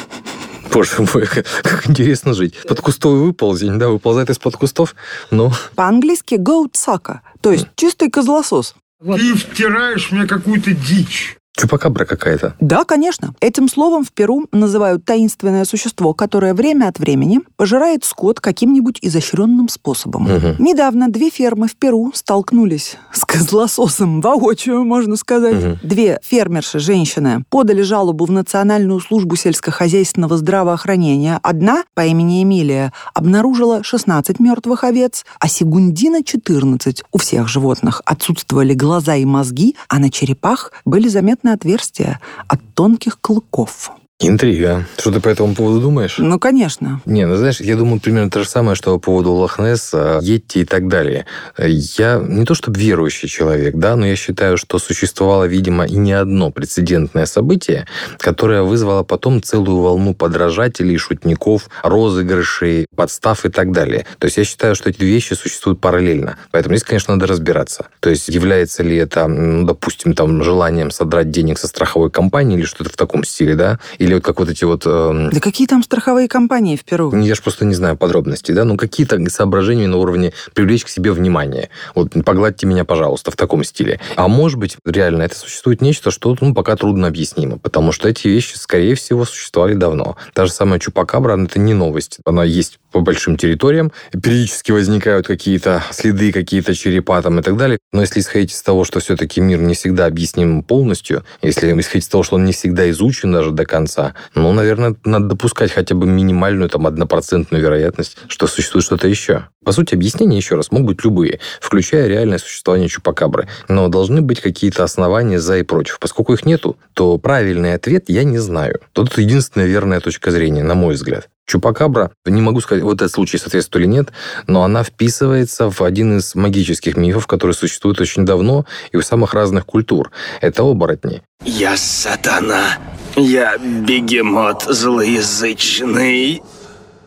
Боже 0.73 1.07
мой, 1.15 1.27
как, 1.27 1.47
как 1.63 1.89
интересно 1.89 2.35
жить. 2.35 2.55
Подкустовый 2.67 3.23
выползень, 3.23 3.79
да, 3.79 3.89
выползает 3.89 4.31
из-под 4.31 4.57
кустов. 4.57 4.95
Ну, 5.31 5.51
По-английски 5.75 6.35
goat 6.35 6.73
sucker, 6.75 7.21
то 7.41 7.53
есть 7.53 7.67
чистый 7.77 8.11
козлосос. 8.11 8.75
Ты 9.01 9.35
втираешь 9.35 10.11
мне 10.11 10.27
какую-то 10.27 10.73
дичь. 10.73 11.38
Чупакабра 11.59 12.05
какая-то. 12.05 12.55
Да, 12.61 12.85
конечно. 12.85 13.35
Этим 13.41 13.69
словом 13.69 14.05
в 14.05 14.13
Перу 14.13 14.47
называют 14.53 15.05
таинственное 15.05 15.65
существо, 15.65 16.15
которое 16.15 16.55
время 16.55 16.89
от 16.89 16.99
времени 16.99 17.41
пожирает 17.57 18.05
скот 18.05 18.41
каким-нибудь 18.41 18.99
изощренным 19.03 19.69
способом. 19.69 20.25
Мгм. 20.25 20.57
Недавно 20.59 21.09
две 21.09 21.31
фермы 21.31 21.67
в 21.67 21.77
Перу 21.77 22.13
столкнулись 22.15 22.97
с 23.13 23.25
козлососом 23.25 24.21
воочию, 24.23 24.85
можно 24.85 25.17
сказать. 25.17 25.55
Мгм. 25.57 25.79
Две 25.83 26.21
фермерши, 26.23 26.79
женщины, 26.79 27.45
подали 27.51 27.83
жалобу 27.83 28.25
в 28.25 28.31
Национальную 28.31 29.01
службу 29.01 29.37
сельскохозяйственного 29.37 30.37
здравоохранения. 30.37 31.41
Одна, 31.43 31.85
по 31.95 32.07
имени 32.07 32.43
Эмилия, 32.43 32.93
обнаружила 33.15 33.83
16 33.83 34.39
мертвых 34.39 34.85
овец, 34.85 35.25
а 35.41 35.49
Сигундина— 35.49 36.23
14. 36.25 37.03
У 37.13 37.19
всех 37.19 37.49
животных 37.49 38.03
отсутствовали 38.05 38.75
глаза 38.75 39.17
и 39.17 39.25
мозги, 39.25 39.77
а 39.89 39.99
на 39.99 40.11
черепах 40.11 40.73
были 40.85 41.09
заметны 41.09 41.38
отверстия 41.45 42.21
от 42.49 42.61
тонких 42.75 43.21
клыков. 43.21 43.91
Интрига. 44.21 44.85
Что 44.99 45.13
ты 45.13 45.21
по 45.21 45.29
этому 45.29 45.55
поводу 45.55 45.81
думаешь? 45.81 46.17
Ну, 46.19 46.41
конечно. 46.41 47.01
Не, 47.07 47.25
ну 47.25 47.37
знаешь, 47.37 47.61
я 47.61 47.77
думаю 47.77 48.01
примерно 48.01 48.31
то 48.31 48.43
же 48.43 48.49
самое, 48.49 48.75
что 48.75 48.93
по 48.95 48.99
поводу 48.99 49.31
Лохнесса, 49.31 50.19
Йетти 50.21 50.63
и 50.63 50.65
так 50.65 50.89
далее. 50.89 51.25
Я 51.57 52.21
не 52.21 52.45
то 52.45 52.55
чтобы 52.55 52.81
верующий 52.81 53.29
человек, 53.29 53.77
да, 53.77 53.95
но 53.95 54.05
я 54.07 54.17
считаю, 54.17 54.57
что 54.57 54.81
существовало, 54.81 55.45
видимо, 55.45 55.87
и 55.87 55.95
не 55.95 56.15
одно 56.15 56.51
прецедентное 56.51 57.27
событие, 57.27 57.87
которое 58.19 58.63
вызвало 58.63 59.05
потом 59.05 59.41
целую 59.41 59.83
волну 59.83 60.15
подражателей, 60.15 60.97
шутников, 60.97 61.71
розыгрышей, 61.85 62.87
подстав 62.97 63.45
и 63.45 63.51
так 63.51 63.71
далее. 63.71 64.05
То 64.19 64.25
есть 64.25 64.37
я 64.37 64.43
считаю, 64.43 64.75
что 64.75 64.91
эти 64.91 65.05
вещи 65.05 65.35
существуют 65.35 65.81
параллельно. 65.81 66.39
Поэтому 66.51 66.75
здесь, 66.75 66.85
конечно, 66.85 67.15
надо 67.15 67.29
разбираться. 67.29 67.87
То 68.01 68.11
есть 68.11 68.29
является 68.29 68.83
ли 68.83 68.97
это, 68.97 69.29
ну, 69.29 69.65
допустим, 69.65 70.15
там, 70.15 70.43
желанием 70.43 70.91
содрать 70.91 71.31
денег 71.31 71.57
со 71.61 71.69
страховой 71.69 72.11
компании 72.11 72.59
или 72.59 72.65
что-то 72.65 72.91
в 72.91 72.97
таком 72.97 73.23
стиле, 73.23 73.55
да? 73.55 73.79
Или 73.99 74.08
вот 74.15 74.25
как 74.25 74.39
вот 74.39 74.49
эти 74.49 74.65
вот... 74.65 74.87
эм, 74.87 75.31
Да 75.31 75.41
какие 75.41 75.67
там 75.67 75.83
страховые 75.83 76.29
компании 76.29 76.77
в 76.77 76.85
Перу? 76.85 77.15
я 77.17 77.35
же 77.35 77.43
просто 77.43 77.65
не 77.65 77.75
знаю 77.75 77.97
подробностей, 77.97 78.55
да, 78.55 78.65
ну 78.65 78.77
какие-то 78.77 79.19
соображения 79.31 79.87
на 79.87 79.97
уровне 79.97 80.33
привлечь 80.55 80.85
к 80.85 80.89
себе 80.89 81.13
внимание. 81.13 81.71
Вот 81.95 82.13
погладьте 82.25 82.67
меня, 82.67 82.85
пожалуйста, 82.85 83.31
в 83.31 83.37
таком 83.37 83.65
стиле. 83.65 84.01
А 84.17 84.29
может 84.29 84.59
быть, 84.59 84.77
реально 84.85 85.23
это 85.23 85.37
существует 85.37 85.81
нечто, 85.81 86.11
что 86.11 86.37
ну, 86.41 86.55
пока 86.55 86.77
трудно 86.77 87.09
объяснимо, 87.09 87.59
потому 87.59 87.93
что 87.93 88.09
эти 88.09 88.29
вещи, 88.29 88.57
скорее 88.57 88.95
всего, 88.95 89.25
существовали 89.25 89.75
давно. 89.75 90.17
Та 90.35 90.47
же 90.47 90.53
самая 90.53 90.79
Чупакабра, 90.79 91.37
это 91.43 91.59
не 91.59 91.75
новость. 91.75 92.19
Она 92.25 92.45
есть 92.45 92.79
по 92.93 93.01
большим 93.01 93.37
территориям. 93.37 93.93
Периодически 94.13 94.73
возникают 94.73 95.27
какие-то 95.27 95.83
следы, 95.91 96.33
какие-то 96.33 96.75
черепа 96.75 97.21
там 97.23 97.39
и 97.39 97.43
так 97.43 97.57
далее. 97.57 97.79
Но 97.93 98.01
если 98.01 98.21
исходить 98.21 98.53
из 98.53 98.63
того, 98.63 98.85
что 98.85 99.01
все-таки 99.01 99.41
мир 99.41 99.61
не 99.61 99.75
всегда 99.75 100.07
объясним 100.07 100.63
полностью, 100.63 101.25
если 101.43 101.79
исходить 101.81 102.05
из 102.05 102.09
того, 102.09 102.23
что 102.23 102.37
он 102.37 102.45
не 102.45 102.53
всегда 102.53 102.89
изучен 102.91 103.33
даже 103.33 103.51
до 103.51 103.65
конца, 103.67 103.98
ну, 104.35 104.53
наверное, 104.53 104.97
надо 105.05 105.27
допускать 105.27 105.73
хотя 105.73 105.95
бы 105.95 106.07
минимальную 106.07 106.69
там 106.69 106.87
однопроцентную 106.87 107.63
вероятность, 107.63 108.17
что 108.29 108.47
существует 108.47 108.85
что-то 108.85 109.09
еще. 109.09 109.47
По 109.65 109.73
сути, 109.73 109.95
объяснения, 109.95 110.37
еще 110.37 110.55
раз, 110.55 110.71
могут 110.71 110.97
быть 110.97 111.05
любые, 111.05 111.41
включая 111.61 112.07
реальное 112.07 112.39
существование 112.39 112.89
Чупакабры. 112.89 113.49
Но 113.69 113.89
должны 113.89 114.23
быть 114.23 114.41
какие-то 114.41 114.85
основания 114.85 115.41
за 115.41 115.59
и 115.59 115.63
против. 115.63 115.99
Поскольку 115.99 116.33
их 116.33 116.47
нету, 116.47 116.79
то 116.95 117.19
правильный 117.19 117.75
ответ 117.75 118.05
я 118.09 118.25
не 118.25 118.39
знаю. 118.39 118.81
Тут 118.93 119.17
единственная 119.19 119.67
верная 119.67 120.01
точка 120.01 120.31
зрения, 120.31 120.63
на 120.63 120.75
мой 120.75 120.95
взгляд. 120.95 121.29
Чупакабра, 121.49 122.11
не 122.27 122.43
могу 122.43 122.61
сказать, 122.61 122.85
вот 122.85 122.97
этот 122.97 123.11
случай 123.11 123.39
соответствует 123.39 123.87
или 123.87 123.91
нет, 123.91 124.13
но 124.47 124.65
она 124.65 124.85
вписывается 124.85 125.71
в 125.71 125.81
один 125.81 126.19
из 126.19 126.35
магических 126.35 126.97
мифов, 126.97 127.27
который 127.27 127.53
существует 127.53 128.01
очень 128.01 128.27
давно 128.27 128.67
и 128.93 128.99
у 128.99 129.03
самых 129.03 129.33
разных 129.33 129.65
культур. 129.65 130.11
Это 130.43 130.63
оборотни. 130.63 131.23
Я 131.45 131.77
сатана. 131.79 132.77
Я 133.19 133.59
бегемот 133.59 134.63
злоязычный. 134.63 136.43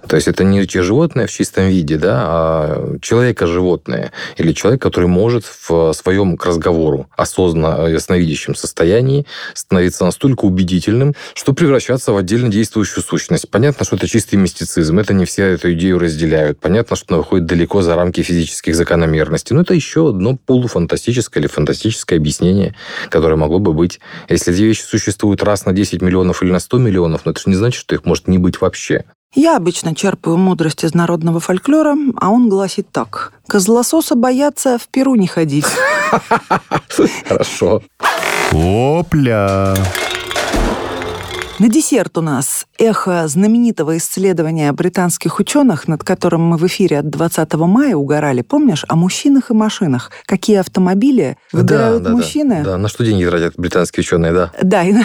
То 0.07 0.15
есть 0.15 0.27
это 0.27 0.43
не 0.43 0.61
животное 0.67 1.27
в 1.27 1.31
чистом 1.31 1.67
виде, 1.67 1.97
да, 1.97 2.21
а 2.23 2.97
человека-животное. 3.01 4.11
Или 4.37 4.53
человек, 4.53 4.81
который 4.81 5.07
может 5.07 5.45
в 5.45 5.93
своем 5.93 6.37
к 6.37 6.45
разговору 6.45 7.09
осознанно 7.15 7.87
ясновидящем 7.87 8.55
состоянии 8.55 9.25
становиться 9.53 10.05
настолько 10.05 10.45
убедительным, 10.45 11.13
что 11.33 11.53
превращаться 11.53 12.13
в 12.13 12.17
отдельно 12.17 12.49
действующую 12.49 13.03
сущность. 13.03 13.49
Понятно, 13.49 13.85
что 13.85 13.95
это 13.95 14.07
чистый 14.07 14.35
мистицизм, 14.35 14.99
это 14.99 15.13
не 15.13 15.25
все 15.25 15.43
эту 15.43 15.73
идею 15.73 15.99
разделяют. 15.99 16.59
Понятно, 16.59 16.95
что 16.95 17.05
она 17.09 17.17
выходит 17.19 17.45
далеко 17.45 17.81
за 17.81 17.95
рамки 17.95 18.21
физических 18.21 18.75
закономерностей. 18.75 19.55
Но 19.55 19.61
это 19.61 19.73
еще 19.73 20.09
одно 20.09 20.37
полуфантастическое 20.37 21.41
или 21.41 21.47
фантастическое 21.47 22.17
объяснение, 22.17 22.75
которое 23.09 23.35
могло 23.35 23.59
бы 23.59 23.73
быть. 23.73 23.99
Если 24.29 24.53
эти 24.53 24.61
вещи 24.61 24.81
существуют 24.81 25.43
раз 25.43 25.65
на 25.65 25.73
10 25.73 26.01
миллионов 26.01 26.43
или 26.43 26.51
на 26.51 26.59
100 26.59 26.77
миллионов, 26.77 27.21
но 27.25 27.31
это 27.31 27.39
же 27.41 27.49
не 27.49 27.55
значит, 27.55 27.79
что 27.79 27.95
их 27.95 28.05
может 28.05 28.27
не 28.27 28.37
быть 28.37 28.61
вообще. 28.61 29.05
Я 29.33 29.55
обычно 29.55 29.95
черпаю 29.95 30.37
мудрость 30.37 30.83
из 30.83 30.93
народного 30.93 31.39
фольклора, 31.39 31.95
а 32.17 32.29
он 32.29 32.49
гласит 32.49 32.87
так. 32.91 33.31
Козлососа 33.47 34.15
боятся 34.15 34.77
в 34.77 34.89
Перу 34.89 35.15
не 35.15 35.27
ходить. 35.27 35.65
Хорошо. 37.27 37.81
Опля. 38.51 39.73
На 41.61 41.67
десерт 41.69 42.17
у 42.17 42.21
нас 42.21 42.65
эхо 42.79 43.27
знаменитого 43.27 43.95
исследования 43.97 44.71
британских 44.71 45.39
ученых, 45.39 45.87
над 45.87 46.03
которым 46.03 46.41
мы 46.41 46.57
в 46.57 46.65
эфире 46.65 46.97
от 46.97 47.09
20 47.11 47.53
мая 47.53 47.95
угорали. 47.95 48.41
Помнишь? 48.41 48.83
О 48.87 48.95
мужчинах 48.95 49.51
и 49.51 49.53
машинах. 49.53 50.09
Какие 50.25 50.57
автомобили 50.57 51.37
выбирают 51.51 52.01
да, 52.01 52.09
да, 52.09 52.15
мужчины? 52.15 52.63
Да, 52.63 52.71
да, 52.71 52.77
на 52.79 52.87
что 52.87 53.05
деньги 53.05 53.23
тратят 53.25 53.53
британские 53.57 54.01
ученые, 54.01 54.33
да. 54.33 54.51
Да, 54.63 54.81
и 54.83 54.95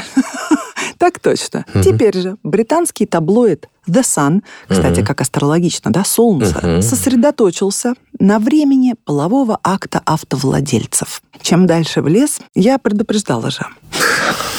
так 0.99 1.19
точно. 1.19 1.67
Мгм. 1.75 1.83
Теперь 1.83 2.17
же 2.19 2.37
британский 2.43 3.05
таблоид 3.05 3.69
The 3.87 4.01
Sun, 4.01 4.41
кстати, 4.67 5.01
Мгм. 5.01 5.07
как 5.09 5.21
астрологично, 5.21 5.93
да, 5.93 6.05
Солнце, 6.05 6.59
Мгм. 6.63 6.81
сосредоточился 6.81 7.93
на 8.19 8.39
времени 8.39 8.95
полового 9.05 9.61
акта 9.63 10.01
автовладельцев. 10.07 11.21
Чем 11.43 11.67
дальше 11.67 12.01
в 12.01 12.09
лес, 12.09 12.39
я 12.55 12.79
предупреждала 12.79 13.51
же. 13.51 13.61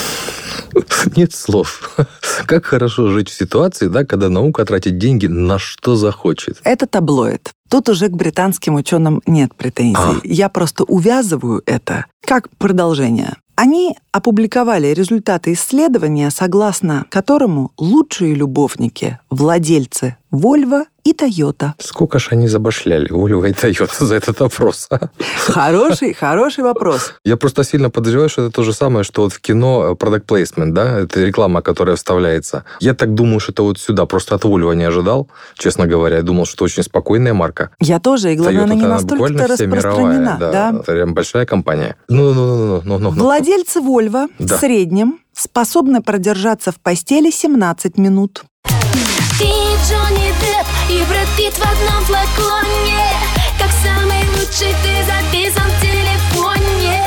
Нет 1.16 1.34
слов. 1.34 1.98
Как 2.46 2.66
хорошо 2.66 3.08
жить 3.08 3.30
в 3.30 3.34
ситуации, 3.34 3.88
да, 3.88 4.06
когда 4.06 4.30
наука 4.30 4.66
тратит 4.66 4.98
деньги 4.98 5.28
на 5.28 5.60
что 5.60 5.96
захочет. 5.96 6.60
Это 6.64 6.88
таблоид. 6.88 7.52
Тут 7.70 7.90
уже 7.90 8.08
к 8.08 8.12
британским 8.12 8.76
ученым 8.76 9.22
нет 9.26 9.54
претензий. 9.56 9.98
А. 9.98 10.20
Я 10.24 10.50
просто 10.50 10.84
увязываю 10.84 11.62
это 11.66 12.06
как 12.26 12.50
продолжение. 12.58 13.36
Они 13.56 13.98
опубликовали 14.12 14.88
результаты 14.88 15.54
исследования, 15.54 16.30
согласно 16.30 17.06
которому 17.10 17.72
лучшие 17.78 18.36
любовники– 18.36 19.20
владельцы 19.32 20.16
Volvo 20.32 20.84
и 21.06 21.14
Toyota. 21.14 21.72
Сколько 21.80 22.20
ж 22.20 22.30
они 22.34 22.48
забашляли, 22.48 23.10
Volvo 23.10 23.48
и 23.50 23.54
Toyota, 23.54 24.06
за 24.06 24.16
этот 24.16 24.42
опрос? 24.42 24.88
а? 24.90 25.10
Хороший, 25.48 26.14
хороший 26.14 26.64
вопрос. 26.64 27.14
Я 27.24 27.38
просто 27.38 27.64
сильно 27.64 27.90
подозреваю, 27.90 28.30
что 28.30 28.42
это 28.44 28.52
то 28.52 28.64
же 28.64 28.74
самое, 28.74 29.04
что 29.04 29.22
вот 29.22 29.34
в 29.34 29.40
кино 29.40 29.86
э, 29.92 29.96
product 29.96 30.26
placement, 30.26 30.72
да, 30.74 31.00
это 31.00 31.22
реклама, 31.26 31.62
которая 31.62 31.96
вставляется. 31.96 32.64
Я 32.82 32.94
так 32.94 33.14
думаю, 33.14 33.40
что 33.40 33.52
это 33.54 33.64
вот 33.64 33.80
сюда, 33.80 34.06
просто 34.06 34.36
от 34.36 34.44
Volvo 34.44 34.76
не 34.76 34.84
ожидал, 34.84 35.28
честно 35.58 35.88
говоря. 35.88 36.18
Я 36.18 36.24
думал, 36.24 36.46
что 36.46 36.66
очень 36.66 36.84
спокойная 36.84 37.34
марка. 37.34 37.70
Я 37.80 38.00
тоже, 38.00 38.34
и 38.34 38.36
главное, 38.36 38.64
она 38.64 38.76
не 38.76 38.86
настолько 38.86 39.48
распространена. 39.48 39.76
мировая, 39.76 40.38
да, 40.40 40.52
да. 40.52 40.70
Это 40.80 40.92
прям 40.92 41.14
большая 41.14 41.46
компания. 41.46 41.96
Ну, 42.10 42.34
ну, 42.34 42.46
ну, 42.48 42.58
ну, 42.58 42.82
ну, 42.84 43.00
ну, 43.00 43.12
ну. 43.12 43.24
Владельцы 43.24 43.80
Volvo 43.80 44.28
Да. 44.40 44.58
в 44.58 44.60
среднем 44.60 45.20
способны 45.34 46.02
продержаться 46.02 46.72
в 46.72 46.80
постели 46.82 47.30
17 47.32 47.98
минут. 47.98 48.44
Джонни 49.86 50.30
Депп 50.42 50.68
и 50.90 51.04
Брэд 51.10 51.28
Питт 51.38 51.54
в 51.58 51.62
одном 51.64 52.04
флаконе 52.04 53.04
Как 53.60 53.72
самый 53.84 54.22
лучший 54.32 54.74
ты 54.84 55.04
записан 55.06 55.70
в 55.70 55.82
телефоне 55.82 57.04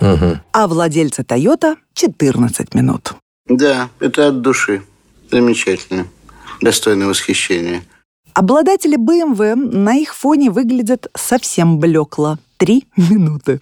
Мгм. 0.00 0.40
а 0.52 0.66
владельцы 0.66 1.22
Toyota 1.22 1.76
14 1.94 2.74
минут. 2.74 3.12
Да, 3.46 3.90
это 4.00 4.28
от 4.28 4.40
души. 4.40 4.82
Замечательно. 5.30 6.06
Достойное 6.62 7.06
восхищение. 7.06 7.82
Обладатели 8.32 8.96
BMW 8.96 9.54
на 9.56 9.94
их 9.96 10.14
фоне 10.14 10.50
выглядят 10.50 11.08
совсем 11.14 11.78
блекло. 11.78 12.38
Три 12.56 12.86
минуты. 12.96 13.60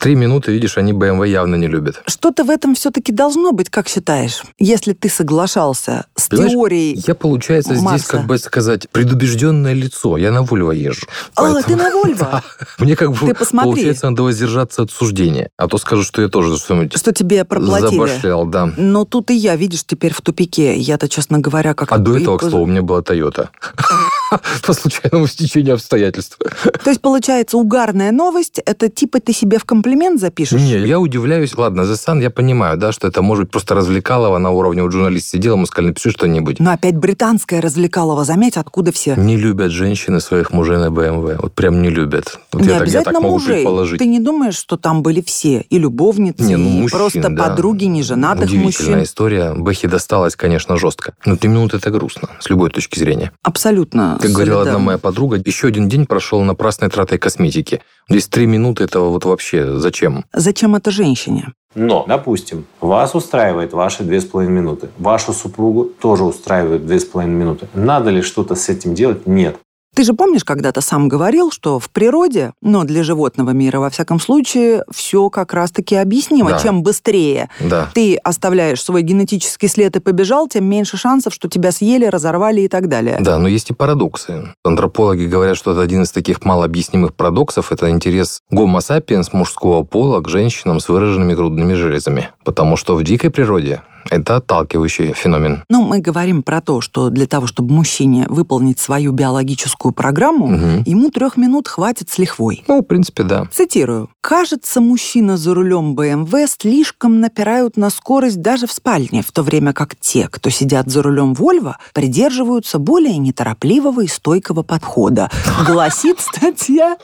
Три 0.00 0.14
минуты, 0.14 0.50
видишь, 0.50 0.78
они 0.78 0.94
BMW 0.94 1.28
явно 1.28 1.56
не 1.56 1.66
любят. 1.66 2.02
Что-то 2.06 2.44
в 2.44 2.48
этом 2.48 2.74
все-таки 2.74 3.12
должно 3.12 3.52
быть, 3.52 3.68
как 3.68 3.86
считаешь? 3.86 4.42
Если 4.58 4.94
ты 4.94 5.10
соглашался 5.10 6.06
с 6.16 6.28
Понимаешь, 6.28 6.52
теорией 6.52 7.04
Я, 7.06 7.14
получается, 7.14 7.74
здесь, 7.74 7.84
Марса. 7.84 8.08
как 8.08 8.26
бы 8.26 8.38
сказать, 8.38 8.88
предубежденное 8.88 9.74
лицо. 9.74 10.16
Я 10.16 10.32
на 10.32 10.40
Вольво 10.40 10.72
езжу. 10.72 11.06
А, 11.36 11.60
ты 11.60 11.76
на 11.76 11.90
Вольво? 11.90 12.42
Мне 12.78 12.96
как 12.96 13.12
бы, 13.12 13.34
получается, 13.34 14.08
надо 14.08 14.22
воздержаться 14.22 14.80
от 14.80 14.90
суждения. 14.90 15.50
А 15.58 15.68
то 15.68 15.76
скажу, 15.76 16.02
что 16.02 16.22
я 16.22 16.28
тоже 16.28 16.56
что-нибудь 16.56 16.96
Что 16.96 17.12
тебе 17.12 17.44
проплатили? 17.44 17.90
забашлял, 17.90 18.46
да. 18.46 18.72
Но 18.78 19.04
тут 19.04 19.30
и 19.30 19.34
я, 19.34 19.54
видишь, 19.54 19.84
теперь 19.84 20.14
в 20.14 20.22
тупике. 20.22 20.78
Я-то, 20.78 21.10
честно 21.10 21.40
говоря, 21.40 21.74
как... 21.74 21.92
А 21.92 21.98
до 21.98 22.16
этого, 22.16 22.38
к 22.38 22.40
слову, 22.40 22.62
у 22.62 22.66
меня 22.66 22.80
была 22.80 23.02
Тойота. 23.02 23.50
По 24.66 24.72
случайному 24.72 25.26
стечению 25.26 25.74
обстоятельств. 25.74 26.38
То 26.84 26.90
есть, 26.90 27.00
получается, 27.00 27.56
угарная 27.58 28.12
новость, 28.12 28.58
это 28.64 28.88
типа 28.88 29.20
ты 29.20 29.32
себе 29.32 29.58
в 29.58 29.64
комплимент 29.64 30.20
запишешь? 30.20 30.60
Не, 30.60 30.78
я 30.86 30.98
удивляюсь. 31.00 31.56
Ладно, 31.56 31.82
The 31.82 31.94
Sun, 31.94 32.22
я 32.22 32.30
понимаю, 32.30 32.76
да, 32.76 32.92
что 32.92 33.08
это 33.08 33.22
может 33.22 33.44
быть 33.44 33.52
просто 33.52 33.74
развлекалово 33.74 34.38
на 34.38 34.50
уровне 34.50 34.82
вот 34.82 34.92
журналист 34.92 35.28
сидел, 35.28 35.54
ему 35.54 35.66
сказали, 35.66 35.88
напиши 35.88 36.10
что-нибудь. 36.10 36.60
Но 36.60 36.72
опять 36.72 36.96
британская 36.96 37.60
развлекалова, 37.60 38.24
заметь, 38.24 38.56
откуда 38.56 38.92
все. 38.92 39.14
Не 39.16 39.36
любят 39.36 39.70
женщины 39.72 40.20
своих 40.20 40.52
мужей 40.52 40.78
на 40.78 40.88
BMW. 40.88 41.38
Вот 41.40 41.54
прям 41.54 41.82
не 41.82 41.88
любят. 41.90 42.38
Вот 42.52 42.62
не 42.62 42.68
я, 42.68 42.74
так, 42.74 42.80
я 42.80 42.82
обязательно 42.84 43.14
так 43.14 43.22
могу 43.22 43.34
мужей. 43.34 43.54
предположить. 43.56 43.98
Ты 43.98 44.06
не 44.06 44.20
думаешь, 44.20 44.54
что 44.56 44.76
там 44.76 45.02
были 45.02 45.20
все? 45.22 45.64
И 45.70 45.78
любовницы, 45.78 46.42
Не, 46.44 46.56
ну, 46.56 46.68
и 46.68 46.82
мужчин, 46.82 46.98
просто 46.98 47.28
да. 47.28 47.48
подруги 47.48 47.84
неженатых 47.84 48.44
Удивительная 48.44 48.96
мужчин. 48.98 49.02
история. 49.04 49.52
Бэхе 49.54 49.88
досталась, 49.88 50.36
конечно, 50.36 50.76
жестко. 50.76 51.14
Но 51.24 51.36
три 51.36 51.48
минуты 51.48 51.78
это 51.78 51.90
грустно, 51.90 52.28
с 52.40 52.48
любой 52.48 52.70
точки 52.70 52.98
зрения. 52.98 53.32
Абсолютно. 53.42 54.18
Как 54.20 54.30
говорила 54.30 54.62
одна 54.62 54.78
моя 54.78 54.98
подруга, 54.98 55.40
еще 55.44 55.68
один 55.68 55.88
день 55.88 56.06
прошел 56.06 56.42
напрасной 56.42 56.88
тратой 56.90 57.18
косметики. 57.18 57.82
Здесь 58.08 58.28
три 58.28 58.46
минуты 58.46 58.84
этого 58.84 59.10
вот 59.10 59.24
вообще 59.24 59.78
зачем? 59.78 60.24
Зачем 60.32 60.74
это 60.74 60.90
женщине? 60.90 61.52
Но, 61.74 62.04
допустим, 62.08 62.66
вас 62.80 63.14
устраивает 63.14 63.72
ваши 63.72 64.02
две 64.02 64.20
с 64.20 64.24
половиной 64.24 64.60
минуты. 64.60 64.88
Вашу 64.98 65.32
супругу 65.32 65.84
тоже 65.84 66.24
устраивает 66.24 66.84
две 66.84 66.98
с 66.98 67.04
половиной 67.04 67.36
минуты. 67.36 67.68
Надо 67.74 68.10
ли 68.10 68.22
что-то 68.22 68.56
с 68.56 68.68
этим 68.68 68.94
делать? 68.94 69.26
Нет. 69.26 69.56
Ты 69.94 70.04
же 70.04 70.14
помнишь, 70.14 70.44
когда-то 70.44 70.80
сам 70.80 71.08
говорил, 71.08 71.50
что 71.50 71.80
в 71.80 71.90
природе, 71.90 72.52
но 72.62 72.84
для 72.84 73.02
животного 73.02 73.50
мира, 73.50 73.80
во 73.80 73.90
всяком 73.90 74.20
случае, 74.20 74.84
все 74.90 75.30
как 75.30 75.52
раз-таки 75.52 75.96
объяснимо. 75.96 76.50
Да. 76.50 76.58
Чем 76.60 76.82
быстрее 76.82 77.48
Да. 77.60 77.88
ты 77.92 78.16
оставляешь 78.16 78.82
свой 78.82 79.02
генетический 79.02 79.68
след 79.68 79.96
и 79.96 80.00
побежал, 80.00 80.46
тем 80.48 80.64
меньше 80.64 80.96
шансов, 80.96 81.34
что 81.34 81.48
тебя 81.48 81.72
съели, 81.72 82.04
разорвали 82.06 82.60
и 82.62 82.68
так 82.68 82.88
далее. 82.88 83.18
Да, 83.20 83.38
но 83.38 83.48
есть 83.48 83.70
и 83.70 83.74
парадоксы. 83.74 84.54
Антропологи 84.64 85.24
говорят, 85.26 85.56
что 85.56 85.72
это 85.72 85.80
один 85.82 86.02
из 86.02 86.12
таких 86.12 86.44
малообъяснимых 86.44 87.12
парадоксов. 87.14 87.72
Это 87.72 87.90
интерес 87.90 88.40
гомо 88.50 88.80
сапиенс 88.80 89.32
мужского 89.32 89.82
пола 89.82 90.20
к 90.20 90.28
женщинам 90.28 90.78
с 90.78 90.88
выраженными 90.88 91.34
грудными 91.34 91.74
железами. 91.74 92.30
Потому 92.44 92.76
что 92.76 92.94
в 92.94 93.02
дикой 93.02 93.30
природе 93.30 93.82
это 94.08 94.36
отталкивающий 94.36 95.12
феномен. 95.12 95.64
Ну, 95.68 95.82
мы 95.82 95.98
говорим 96.00 96.42
про 96.42 96.60
то, 96.60 96.80
что 96.80 97.10
для 97.10 97.26
того, 97.26 97.46
чтобы 97.46 97.72
мужчине 97.74 98.26
выполнить 98.28 98.78
свою 98.78 99.12
биологическую 99.12 99.92
программу, 99.92 100.46
Мгм. 100.48 100.82
ему 100.86 101.10
трех 101.10 101.36
минут 101.36 101.68
хватит 101.68 102.08
с 102.10 102.18
лихвой. 102.18 102.64
Ну, 102.68 102.80
в 102.80 102.84
принципе, 102.84 103.22
да. 103.24 103.46
Цитирую. 103.52 104.08
«Кажется, 104.22 104.80
мужчина 104.80 105.36
за 105.36 105.54
рулем 105.54 105.94
БМВ 105.94 106.34
слишком 106.48 107.20
напирают 107.20 107.76
на 107.76 107.90
скорость 107.90 108.40
даже 108.42 108.66
в 108.66 108.72
спальне, 108.72 109.22
в 109.22 109.32
то 109.32 109.42
время 109.42 109.72
как 109.72 109.96
те, 109.96 110.28
кто 110.30 110.50
сидят 110.50 110.88
за 110.90 111.02
рулем 111.02 111.34
Вольво, 111.34 111.78
придерживаются 111.94 112.78
более 112.78 113.16
неторопливого 113.18 114.02
и 114.02 114.06
стойкого 114.06 114.62
подхода», 114.62 115.30
гласит 115.66 116.20
статья 116.20 116.96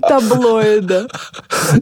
таблоида. 0.00 1.08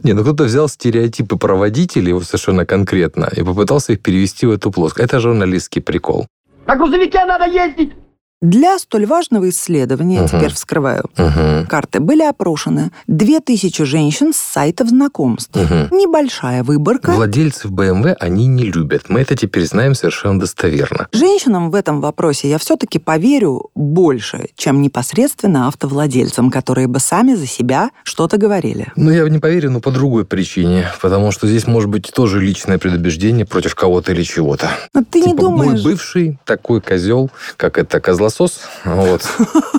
Не, 0.03 0.13
ну 0.13 0.21
кто-то 0.23 0.43
взял 0.45 0.67
стереотипы 0.69 1.35
про 1.37 1.55
водителей 1.55 2.13
вот 2.13 2.23
совершенно 2.25 2.65
конкретно 2.65 3.25
и 3.35 3.43
попытался 3.43 3.93
их 3.93 4.01
перевести 4.01 4.40
в 4.45 4.51
эту 4.51 4.71
плоскость. 4.71 5.05
Это 5.05 5.19
журналистский 5.19 5.81
прикол. 5.81 6.27
На 6.67 6.75
грузовике 6.75 7.25
надо 7.25 7.45
ездить! 7.45 7.93
Для 8.41 8.79
столь 8.79 9.05
важного 9.05 9.49
исследования, 9.49 10.21
Мгм. 10.21 10.27
теперь 10.27 10.51
вскрываю, 10.51 11.03
Мгм. 11.15 11.67
карты 11.67 11.99
были 11.99 12.23
опрошены 12.23 12.89
2000 13.05 13.83
женщин 13.85 14.33
с 14.33 14.37
сайтов 14.37 14.89
знакомств. 14.89 15.55
Мгм. 15.55 15.89
Небольшая 15.91 16.63
выборка. 16.63 17.11
Владельцев 17.11 17.69
BMW 17.69 18.15
они 18.19 18.47
не 18.47 18.63
любят. 18.63 19.09
Мы 19.09 19.19
это 19.21 19.35
теперь 19.35 19.67
знаем 19.67 19.93
совершенно 19.93 20.39
достоверно. 20.39 21.07
Женщинам 21.11 21.69
в 21.69 21.75
этом 21.75 22.01
вопросе 22.01 22.49
я 22.49 22.57
все-таки 22.57 22.97
поверю 22.97 23.69
больше, 23.75 24.47
чем 24.55 24.81
непосредственно 24.81 25.67
автовладельцам, 25.67 26.49
которые 26.49 26.87
бы 26.87 26.99
сами 26.99 27.35
за 27.35 27.45
себя 27.45 27.91
что-то 28.03 28.37
говорили. 28.37 28.91
Ну, 28.95 29.11
я 29.11 29.29
не 29.29 29.37
поверю, 29.37 29.69
но 29.69 29.81
по 29.81 29.91
другой 29.91 30.25
причине. 30.25 30.87
Потому 30.99 31.31
что 31.31 31.45
здесь 31.45 31.67
может 31.67 31.91
быть 31.91 32.11
тоже 32.11 32.41
личное 32.41 32.79
предубеждение 32.79 33.45
против 33.45 33.75
кого-то 33.75 34.13
или 34.13 34.23
чего-то. 34.23 34.71
Но 34.95 35.03
ты 35.03 35.19
не 35.19 35.27
Типа, 35.33 35.41
думаешь... 35.41 35.83
Мой 35.83 35.83
бывший 35.83 36.39
такой 36.43 36.81
козел, 36.81 37.29
как 37.57 37.77
это, 37.77 37.99
козлосос, 38.31 38.61
вот, 38.85 39.21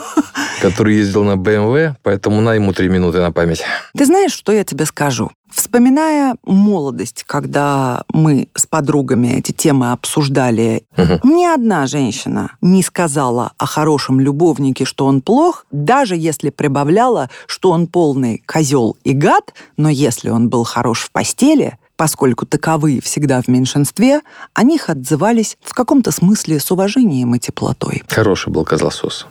который 0.61 0.97
ездил 0.97 1.25
на 1.25 1.33
BMW, 1.37 1.95
поэтому 2.03 2.41
на 2.41 2.55
ему 2.55 2.73
три 2.73 2.89
минуты 2.89 3.21
на 3.21 3.33
память. 3.33 3.63
Ты 3.97 4.05
знаешь, 4.07 4.33
что 4.33 4.53
я 4.53 4.65
тебе 4.65 4.85
скажу? 4.87 5.31
Вспоминая 5.51 6.37
молодость, 6.47 7.25
когда 7.27 8.05
мы 8.09 8.49
с 8.55 8.67
подругами 8.67 9.29
эти 9.39 9.53
темы 9.53 9.93
обсуждали, 9.93 10.85
Мгм. 10.97 11.21
ни 11.25 11.45
одна 11.45 11.87
женщина 11.87 12.53
не 12.63 12.83
сказала 12.83 13.53
о 13.59 13.67
хорошем 13.67 14.19
любовнике, 14.19 14.87
что 14.87 15.05
он 15.05 15.21
плох, 15.21 15.67
даже 15.71 16.17
если 16.17 16.49
прибавляла, 16.49 17.29
что 17.47 17.71
он 17.71 17.87
полный 17.87 18.43
козел 18.47 18.97
и 19.05 19.13
гад, 19.13 19.53
но 19.77 19.91
если 19.91 20.31
он 20.31 20.49
был 20.49 20.65
хорош 20.65 21.01
в 21.03 21.11
постели, 21.11 21.77
поскольку 22.03 22.47
таковые 22.47 23.01
всегда 23.01 23.41
в 23.41 23.47
меньшинстве, 23.47 24.23
о 24.55 24.65
них 24.65 24.91
отзывались 24.91 25.57
в 25.63 25.73
каком-то 25.73 26.11
смысле 26.11 26.59
с 26.59 26.69
уважением 26.73 27.37
и 27.37 27.39
теплотой. 27.39 28.03
Хороший 28.09 28.53
был 28.53 28.65
козлосос. 28.65 29.29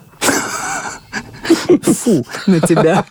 Фу 1.82 2.24
на 2.46 2.60
тебя. 2.60 3.04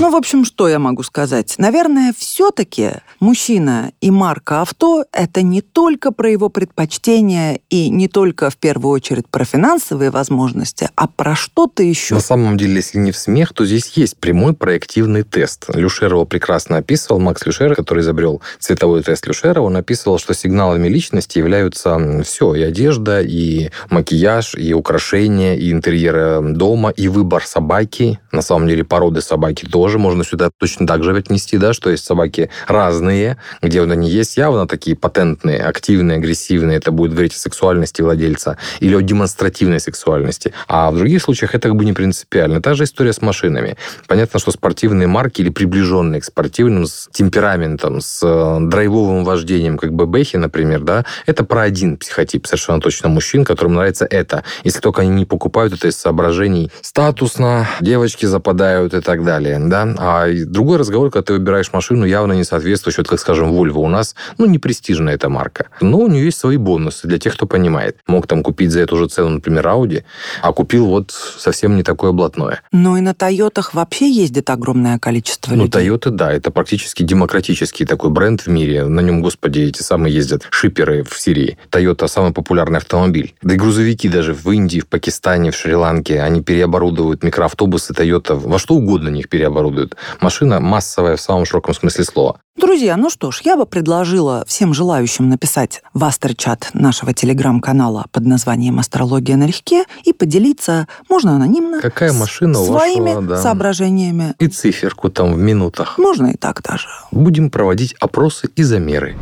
Ну, 0.00 0.10
в 0.10 0.16
общем, 0.16 0.44
что 0.44 0.68
я 0.68 0.78
могу 0.78 1.02
сказать? 1.02 1.54
Наверное, 1.58 2.14
все-таки 2.16 2.92
мужчина 3.20 3.92
и 4.00 4.10
марка 4.10 4.62
авто– 4.62 5.04
это 5.12 5.42
не 5.42 5.60
только 5.60 6.12
про 6.12 6.30
его 6.30 6.48
предпочтения 6.48 7.60
и 7.68 7.90
не 7.90 8.08
только, 8.08 8.50
в 8.50 8.56
первую 8.56 8.92
очередь, 8.92 9.28
про 9.28 9.44
финансовые 9.44 10.10
возможности, 10.10 10.88
а 10.94 11.08
про 11.08 11.36
что-то 11.36 11.82
еще. 11.82 12.14
На 12.14 12.20
самом 12.20 12.56
деле, 12.56 12.76
если 12.76 12.98
не 12.98 13.12
в 13.12 13.18
смех, 13.18 13.52
то 13.52 13.66
здесь 13.66 13.88
есть 13.94 14.16
прямой 14.16 14.54
проективный 14.54 15.22
тест. 15.22 15.66
Люшер 15.74 16.12
его 16.12 16.24
прекрасно 16.24 16.78
описывал. 16.78 17.20
Макс 17.20 17.44
Люшер, 17.44 17.74
который 17.74 18.00
изобрел 18.00 18.40
цветовой 18.58 19.02
тест 19.02 19.26
Люшера, 19.26 19.60
он 19.60 19.76
описывал, 19.76 20.18
что 20.18 20.34
сигналами 20.34 20.88
личности 20.88 21.38
являются 21.38 22.22
все, 22.24 22.54
и 22.54 22.62
одежда, 22.62 23.20
и 23.20 23.70
макияж, 23.90 24.54
и 24.54 24.72
украшения, 24.72 25.54
и 25.54 25.70
интерьеры 25.70 26.40
дома, 26.40 26.67
и 26.96 27.08
выбор 27.08 27.44
собаки. 27.44 28.20
На 28.32 28.42
самом 28.42 28.68
деле, 28.68 28.84
породы 28.84 29.20
собаки 29.20 29.64
тоже 29.64 29.98
можно 29.98 30.24
сюда 30.24 30.50
точно 30.56 30.86
так 30.86 31.02
же 31.02 31.16
отнести, 31.16 31.58
да, 31.58 31.72
что 31.72 31.90
есть 31.90 32.04
собаки 32.04 32.50
разные, 32.66 33.38
где 33.62 33.80
вот 33.80 33.90
они 33.90 34.10
есть 34.10 34.36
явно 34.36 34.66
такие 34.66 34.96
патентные, 34.96 35.60
активные, 35.62 36.18
агрессивные. 36.18 36.76
Это 36.76 36.92
будет 36.92 37.12
говорить 37.12 37.34
о 37.34 37.38
сексуальности 37.38 38.02
владельца 38.02 38.58
или 38.80 38.94
о 38.94 39.00
демонстративной 39.00 39.80
сексуальности. 39.80 40.52
А 40.66 40.90
в 40.90 40.96
других 40.96 41.22
случаях 41.22 41.54
это 41.54 41.68
как 41.68 41.76
бы 41.76 41.84
не 41.84 41.92
принципиально. 41.92 42.60
Та 42.60 42.74
же 42.74 42.84
история 42.84 43.12
с 43.12 43.22
машинами. 43.22 43.76
Понятно, 44.06 44.38
что 44.38 44.50
спортивные 44.50 45.08
марки 45.08 45.40
или 45.40 45.50
приближенные 45.50 46.20
к 46.20 46.24
спортивным 46.24 46.86
с 46.86 47.08
темпераментом, 47.12 48.00
с 48.00 48.20
э, 48.22 48.58
драйвовым 48.60 49.24
вождением, 49.24 49.78
как 49.78 49.92
бы 49.92 50.06
Бэхи, 50.06 50.36
например, 50.36 50.80
да, 50.80 51.04
это 51.26 51.44
про 51.44 51.62
один 51.62 51.96
психотип 51.96 52.46
совершенно 52.46 52.80
точно 52.80 53.08
мужчин, 53.08 53.44
которым 53.44 53.74
нравится 53.74 54.06
это. 54.08 54.44
Если 54.64 54.80
только 54.80 55.02
они 55.02 55.10
не 55.10 55.24
покупают 55.24 55.72
это 55.72 55.88
из 55.88 55.96
соображений 55.96 56.57
статусно, 56.80 57.66
девочки 57.80 58.26
западают 58.26 58.94
и 58.94 59.00
так 59.00 59.24
далее, 59.24 59.58
да. 59.60 59.94
А 59.98 60.26
другой 60.46 60.78
разговор, 60.78 61.10
когда 61.10 61.24
ты 61.24 61.32
выбираешь 61.34 61.72
машину, 61.72 62.04
явно 62.04 62.32
не 62.32 62.44
соответствующую, 62.44 63.04
вот 63.04 63.10
как, 63.10 63.20
скажем, 63.20 63.52
Volvo 63.52 63.78
у 63.78 63.88
нас, 63.88 64.14
ну, 64.38 64.46
не 64.46 64.58
престижная 64.58 65.14
эта 65.14 65.28
марка. 65.28 65.66
Но 65.80 65.98
у 65.98 66.08
нее 66.08 66.26
есть 66.26 66.38
свои 66.38 66.56
бонусы 66.56 67.06
для 67.06 67.18
тех, 67.18 67.34
кто 67.34 67.46
понимает. 67.46 67.96
Мог 68.06 68.26
там 68.26 68.42
купить 68.42 68.70
за 68.70 68.80
эту 68.80 68.96
же 68.96 69.06
цену, 69.08 69.30
например, 69.30 69.66
Audi, 69.66 70.04
а 70.42 70.52
купил 70.52 70.86
вот 70.86 71.12
совсем 71.12 71.76
не 71.76 71.82
такое 71.82 72.12
блатное. 72.12 72.60
Но 72.72 72.96
и 72.98 73.00
на 73.00 73.14
Тойотах 73.14 73.74
вообще 73.74 74.10
ездит 74.10 74.50
огромное 74.50 74.98
количество 74.98 75.54
Ну, 75.54 75.64
людей. 75.64 75.88
Toyota, 75.88 76.10
да, 76.10 76.32
это 76.32 76.50
практически 76.50 77.02
демократический 77.02 77.84
такой 77.84 78.10
бренд 78.10 78.42
в 78.42 78.48
мире. 78.48 78.84
На 78.84 79.00
нем, 79.00 79.22
господи, 79.22 79.60
эти 79.60 79.82
самые 79.82 80.14
ездят 80.14 80.46
шиперы 80.50 81.04
в 81.04 81.18
Сирии. 81.18 81.58
Toyota 81.70 82.08
самый 82.08 82.32
популярный 82.32 82.78
автомобиль. 82.78 83.34
Да 83.42 83.54
и 83.54 83.56
грузовики 83.56 84.08
даже 84.08 84.34
в 84.34 84.50
Индии, 84.50 84.80
в 84.80 84.86
Пакистане, 84.86 85.50
в 85.50 85.56
Шри-Ланке, 85.56 86.20
они 86.20 86.42
переоборудованы 86.48 86.78
переоборудуют 86.78 87.22
микроавтобусы 87.22 87.92
Toyota, 87.92 88.34
во 88.34 88.58
что 88.58 88.74
угодно 88.74 89.08
них 89.08 89.28
переоборудуют. 89.28 89.96
Машина 90.20 90.60
массовая 90.60 91.16
в 91.16 91.20
самом 91.20 91.44
широком 91.44 91.74
смысле 91.74 92.04
слова. 92.04 92.40
Друзья, 92.56 92.96
ну 92.96 93.10
что 93.10 93.30
ж, 93.30 93.42
я 93.44 93.56
бы 93.56 93.66
предложила 93.66 94.44
всем 94.46 94.74
желающим 94.74 95.28
написать 95.28 95.82
в 95.94 96.02
астер-чат 96.02 96.70
нашего 96.74 97.12
телеграм-канала 97.12 98.06
под 98.10 98.24
названием 98.26 98.78
«Астрология 98.78 99.36
налегке» 99.36 99.84
и 100.04 100.12
поделиться, 100.12 100.88
можно 101.08 101.36
анонимно, 101.36 101.80
Какая 101.80 102.12
машина 102.12 102.58
у 102.58 102.66
своими 102.66 103.10
вашего, 103.10 103.22
да. 103.22 103.42
соображениями. 103.42 104.34
И 104.38 104.48
циферку 104.48 105.10
там 105.10 105.34
в 105.34 105.38
минутах. 105.38 105.98
Можно 105.98 106.28
и 106.28 106.36
так 106.36 106.62
даже. 106.62 106.88
Будем 107.10 107.50
проводить 107.50 107.94
опросы 108.00 108.50
и 108.56 108.62
замеры. 108.62 109.16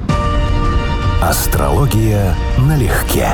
Астрология 1.21 2.35
налегке. 2.59 3.29